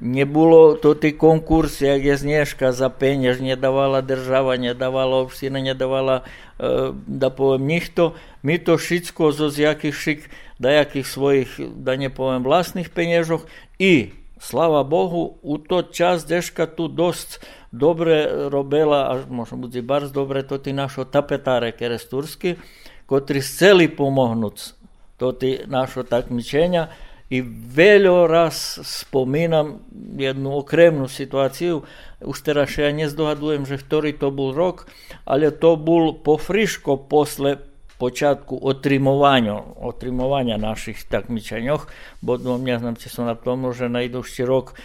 [0.00, 6.24] nebolo to tí konkursy, jak je dneška za peniaž, nedávala država, nedávala obština, nedávala,
[6.56, 8.16] e, da poviem, nikto.
[8.40, 10.20] My to všetko zo jakých šik,
[10.56, 13.44] dajakých svojich, da nepoviem, vlastných peniežoch
[13.76, 17.44] i Slava Bohu, u to čas deška tu dosť
[17.76, 22.56] dobre robila, až možno bude barz dobre, to tí našo tapetáre kerestursky,
[23.04, 24.80] kotri chceli pomohnúť
[25.20, 26.88] to tí našo takmičenia,
[27.30, 29.86] i veľo raz spomínam
[30.18, 31.86] jednu okremnú situáciu,
[32.18, 34.90] už teraz ja nezdohadujem, že ktorý to bol rok,
[35.22, 37.70] ale to bol po friško posle
[38.00, 41.84] počiatku otrimovania, otrimovania našich takmičenioch,
[42.24, 44.80] bo no, ne znam, če som na tom, že na idući rok e,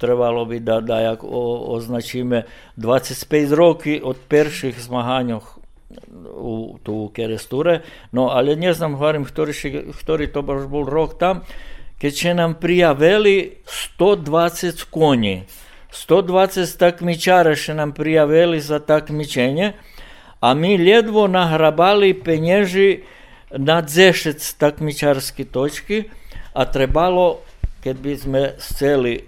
[0.00, 2.48] trebalo bi da, da jak o, označíme
[2.80, 5.57] 25 roky od perších zmahanjoch
[6.36, 7.80] u, tu Keresture,
[8.12, 9.52] no ale ne znam, hovorim, ktorý,
[9.92, 11.42] ktorý to baš bol rok tam,
[11.98, 13.58] keď će nam prijavili
[13.98, 15.42] 120 konji.
[15.92, 19.72] 120 takmičara še nam prijavili za takmičenje,
[20.40, 23.02] a mi ljedvo nahrabali penježi
[23.50, 26.04] na dzešec takmičarski točki,
[26.52, 27.40] a trebalo,
[27.84, 29.20] kad bi sme sceli e,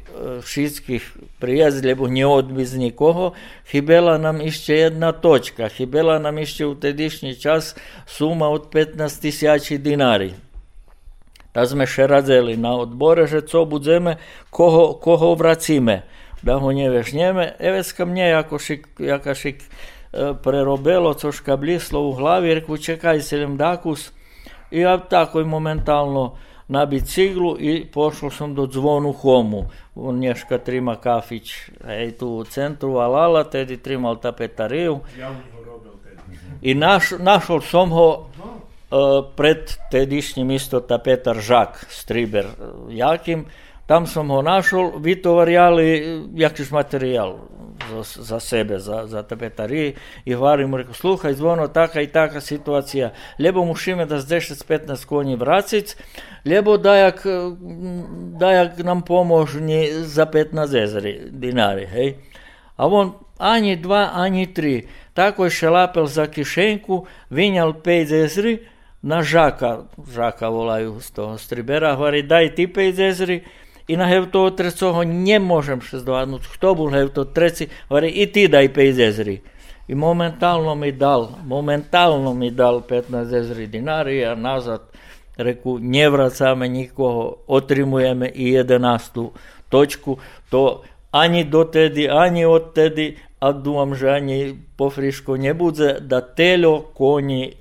[0.46, 3.32] šitskih prijazlje, bo nije odbiz nikogo,
[3.70, 7.76] hibela nam išće jedna točka, hibela nam išće u tedišnji čas
[8.06, 10.32] suma od 15 tisjači dinari.
[11.54, 14.16] Da sme šeradeli na odbore, že co budeme,
[15.00, 16.02] koho vracime.
[16.42, 18.56] Da ho nije veš njeme, mne, s kam jaka
[19.14, 19.54] ako še
[20.42, 24.10] prerobelo, co škablislo u glavi, reku, čekaj se dakus,
[24.70, 26.36] i ja tako i momentalno,
[26.70, 29.64] na biciklu i pošao sam do zvonu Homu.
[29.94, 31.52] On nješka trima kafić
[31.88, 35.00] ej, tu u centru Alala, tedi trimal tapetariju.
[36.62, 38.26] I naš, našol som ho
[39.36, 42.46] pred tedišnjim isto ta Petar Žak, striber
[42.90, 43.44] jakim,
[43.86, 45.86] tam som ho našol, vytovarjali
[46.34, 47.34] jakiš materijal
[47.88, 52.40] za, za sebe, za, za tapetari i hvari mu rekao, sluhaj zvono, taka i taka
[52.40, 55.96] situacija, ljebo mu šime da s 10-15 konji vracic,
[56.44, 57.22] ljebo dajak,
[58.38, 62.14] dajak nam pomožni za 15 zezari, dinari, hej.
[62.76, 68.58] A on ani dva, ani tri, tako je šelapel za kišenku, vinjal 5 zezri,
[69.02, 72.92] na Žaka, Žaka volajú z toho stribera, hovorí, daj ty 5
[73.90, 78.46] zezry, i na hevto trecoho nemôžem še zdovádnuť, kto bol hevto treci, hovorí, i ty
[78.46, 79.42] daj 5 zezry.
[79.90, 84.86] I momentálno mi dal, momentálno mi dal 15 zezry dinári a nazad
[85.34, 88.78] reku, nevracame nikoho, otrimujeme i 11.
[89.66, 96.92] točku, to ani dotedy, ani odtedy, a dúfam, že ani po friško nebude, da teľo
[96.92, 97.59] koni sme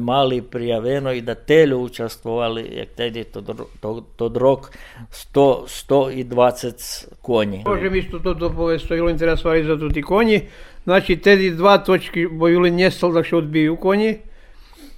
[0.00, 3.42] mali prijaveno i da telju učestvovali, jak tedy to,
[3.80, 4.70] to, to rok
[5.10, 7.62] 100, 120 konji.
[7.66, 10.40] Možem isto to dopovesti, što Julin interesovali za ti konji.
[10.84, 14.16] Znači, tedy dva točki, bo Julin nestal da še odbiju konji.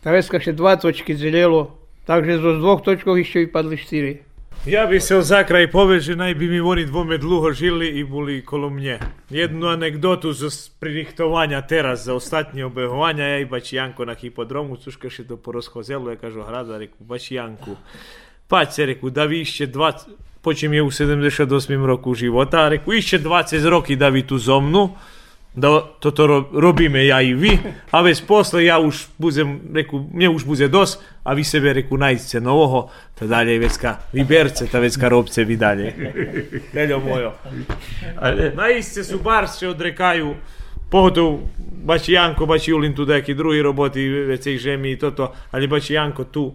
[0.04, 1.70] Ta veska še dva točki zeljelo,
[2.04, 4.14] takže z dvoch točkov ešte vypadli štyri.
[4.66, 8.44] Ja bi se za kraj poveže, naj bi mi oni dvome dlugo žili i buli
[8.44, 8.98] kolo mnje.
[9.30, 10.48] Jednu anegdotu za
[10.80, 15.52] pririhtovanja teraz za ostatnje obehovanja, ja i bač Janko na hipodromu, cuškaš je to po
[15.52, 17.76] rozhozelu, ja kažu hrada, reku, bač Janku.
[18.48, 19.92] Pa se reku, da vi išće 20,
[20.42, 21.84] počem je u 78.
[21.84, 24.96] roku života, reku, išće 20 roki da vi tu zomnu,
[25.56, 27.58] da to to ro- robíme ja i vi,
[27.90, 31.96] a već posle ja už buzem, reku, mne už buze dos, a vi sebe reku
[31.96, 35.94] najce novoho, to dalje vecka, vi berce, ta vecka robce vi dalje.
[36.72, 37.32] Deljo mojo.
[38.16, 40.34] Ale Naisce su bar se odrekaju,
[40.90, 41.40] pogotovo
[41.84, 45.90] baš Janko, baš Julin tu neki drugi roboti, već ih žemi i toto, ali baš
[45.90, 46.54] Janko tu.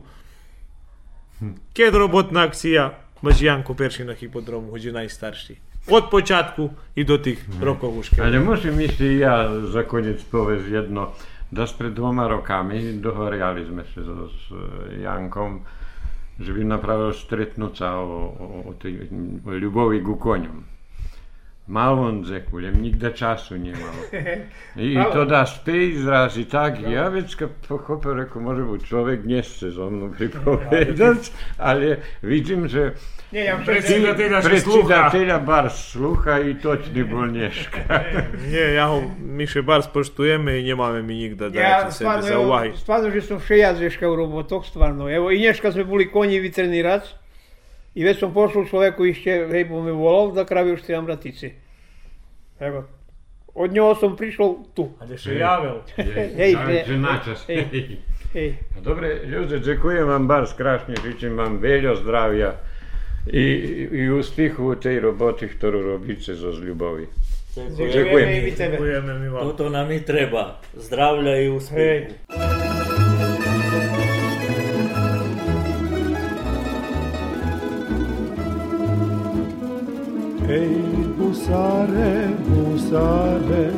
[1.74, 5.69] Ked robotna akcija, baš Janko perši na hipodromu, hođe najstarši.
[5.88, 8.20] Od počatku i do tih rokovuške.
[8.22, 11.16] Ale musím ešte ja za koniec povedať jedno.
[11.50, 14.54] Daž pred dvoma rokami dohoriali sme sa so, s
[15.02, 15.66] Jankom,
[16.38, 19.10] že by napravil stretnúť sa o, o, o, tej,
[19.42, 20.80] o ľubovi ku koňom.
[21.70, 23.94] Mal on zekulem, nikda času nemal.
[24.74, 29.70] I, i to dá späť zrazi tak, ja vecka pochopil, ako môže byť človek nechce
[29.70, 31.30] so mnou pripovedať,
[31.62, 32.98] ale vidím, že
[33.30, 34.88] Nie, ja Predsjedatelja še sluha.
[34.88, 38.00] Predsjedatelja bar sluha i točni bolnješka.
[38.50, 42.34] Nie, ja ho Miše bar spoštujeme i nemáme mi nikda Ja dajati sebe stvarno, za
[42.34, 42.74] evo, uvahy.
[42.74, 45.10] stvarno že som všejazveška u robotoch, stvarno.
[45.10, 47.06] Evo, i nješka sme boli konji vitreni rac
[47.96, 51.52] i već sam pošao čoveku išće, hej, bo me volal, da kravi još trebam ratici.
[52.60, 52.84] Evo,
[53.54, 54.90] od njega sam prišao tu.
[55.00, 55.82] A še javel.
[55.96, 56.56] Hej,
[56.86, 57.46] Že hej, načas.
[57.48, 57.98] hej.
[58.34, 58.58] hej.
[58.82, 62.69] Dobre, ľudia, ďakujem vám bar strašne, žečím vám veľa zdravia
[63.28, 63.46] i,
[63.92, 67.06] i úspechu u tej roboty, ktorú robíte zo zľubovi.
[67.58, 68.28] Ďakujem.
[68.30, 68.78] i vi tebe.
[68.78, 69.58] Ďakujeme mi vám.
[69.58, 70.62] To nam i treba.
[70.78, 71.50] Zdravlja i Hej.
[71.50, 72.06] uspjehu.
[80.50, 80.74] Ej,
[81.18, 83.70] husare, husare,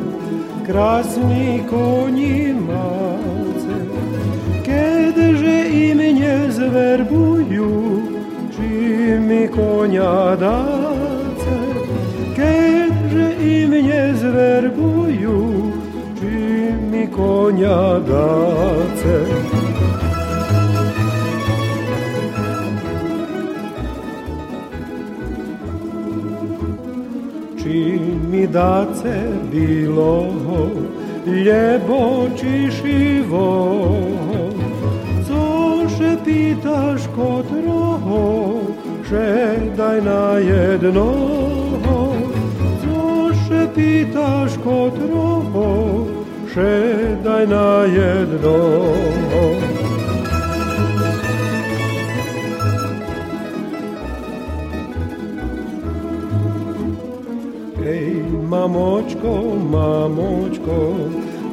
[0.63, 3.75] krasni konji malce,
[4.63, 7.90] Kedže i mnie zwerbuju, czy
[9.19, 11.55] mi konia dace?
[12.35, 15.71] Kedže i mnie zwerbuju,
[16.19, 16.33] czy
[16.91, 19.15] mi konia dace?
[27.57, 27.99] Či
[28.31, 29.13] mi dace
[29.51, 30.25] bilo
[31.25, 33.49] ljebo či šivo,
[35.27, 37.60] cože pitaš kod roho,
[39.11, 41.13] duše daj na jedno
[42.83, 46.55] Zoše pitaš ko troše
[47.23, 48.57] daj na jedno
[57.85, 60.95] Ej, mamočko, mamočko,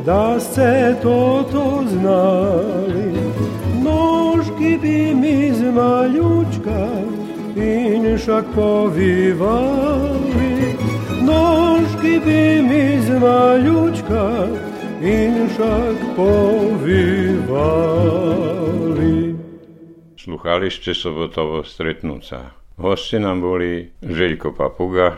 [0.07, 3.13] da se to to znali,
[3.83, 7.08] nožki bi mi zmaljučkali,
[7.59, 9.49] maljučka in šak povivali.
[11.23, 14.47] Nožki bi mi z maljučka
[15.03, 16.95] in šak povivali.
[20.17, 22.39] Sluchali ste sobotovo stretnúca.
[22.79, 25.17] Hosti nám boli Željko Papuga,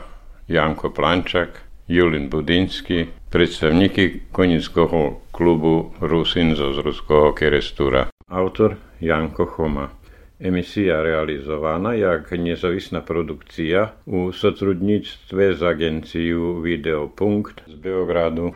[0.49, 1.49] Janko Plančak,
[1.89, 8.09] Julin Budinsky, predstavníky konického klubu Rusin zo Zruského Kerestúra.
[8.31, 10.00] Autor Janko Choma.
[10.43, 18.53] Emisja realizowana jak niezawisna produkcja u sotrudnictwie z agencją Videopunkt z Beogradu.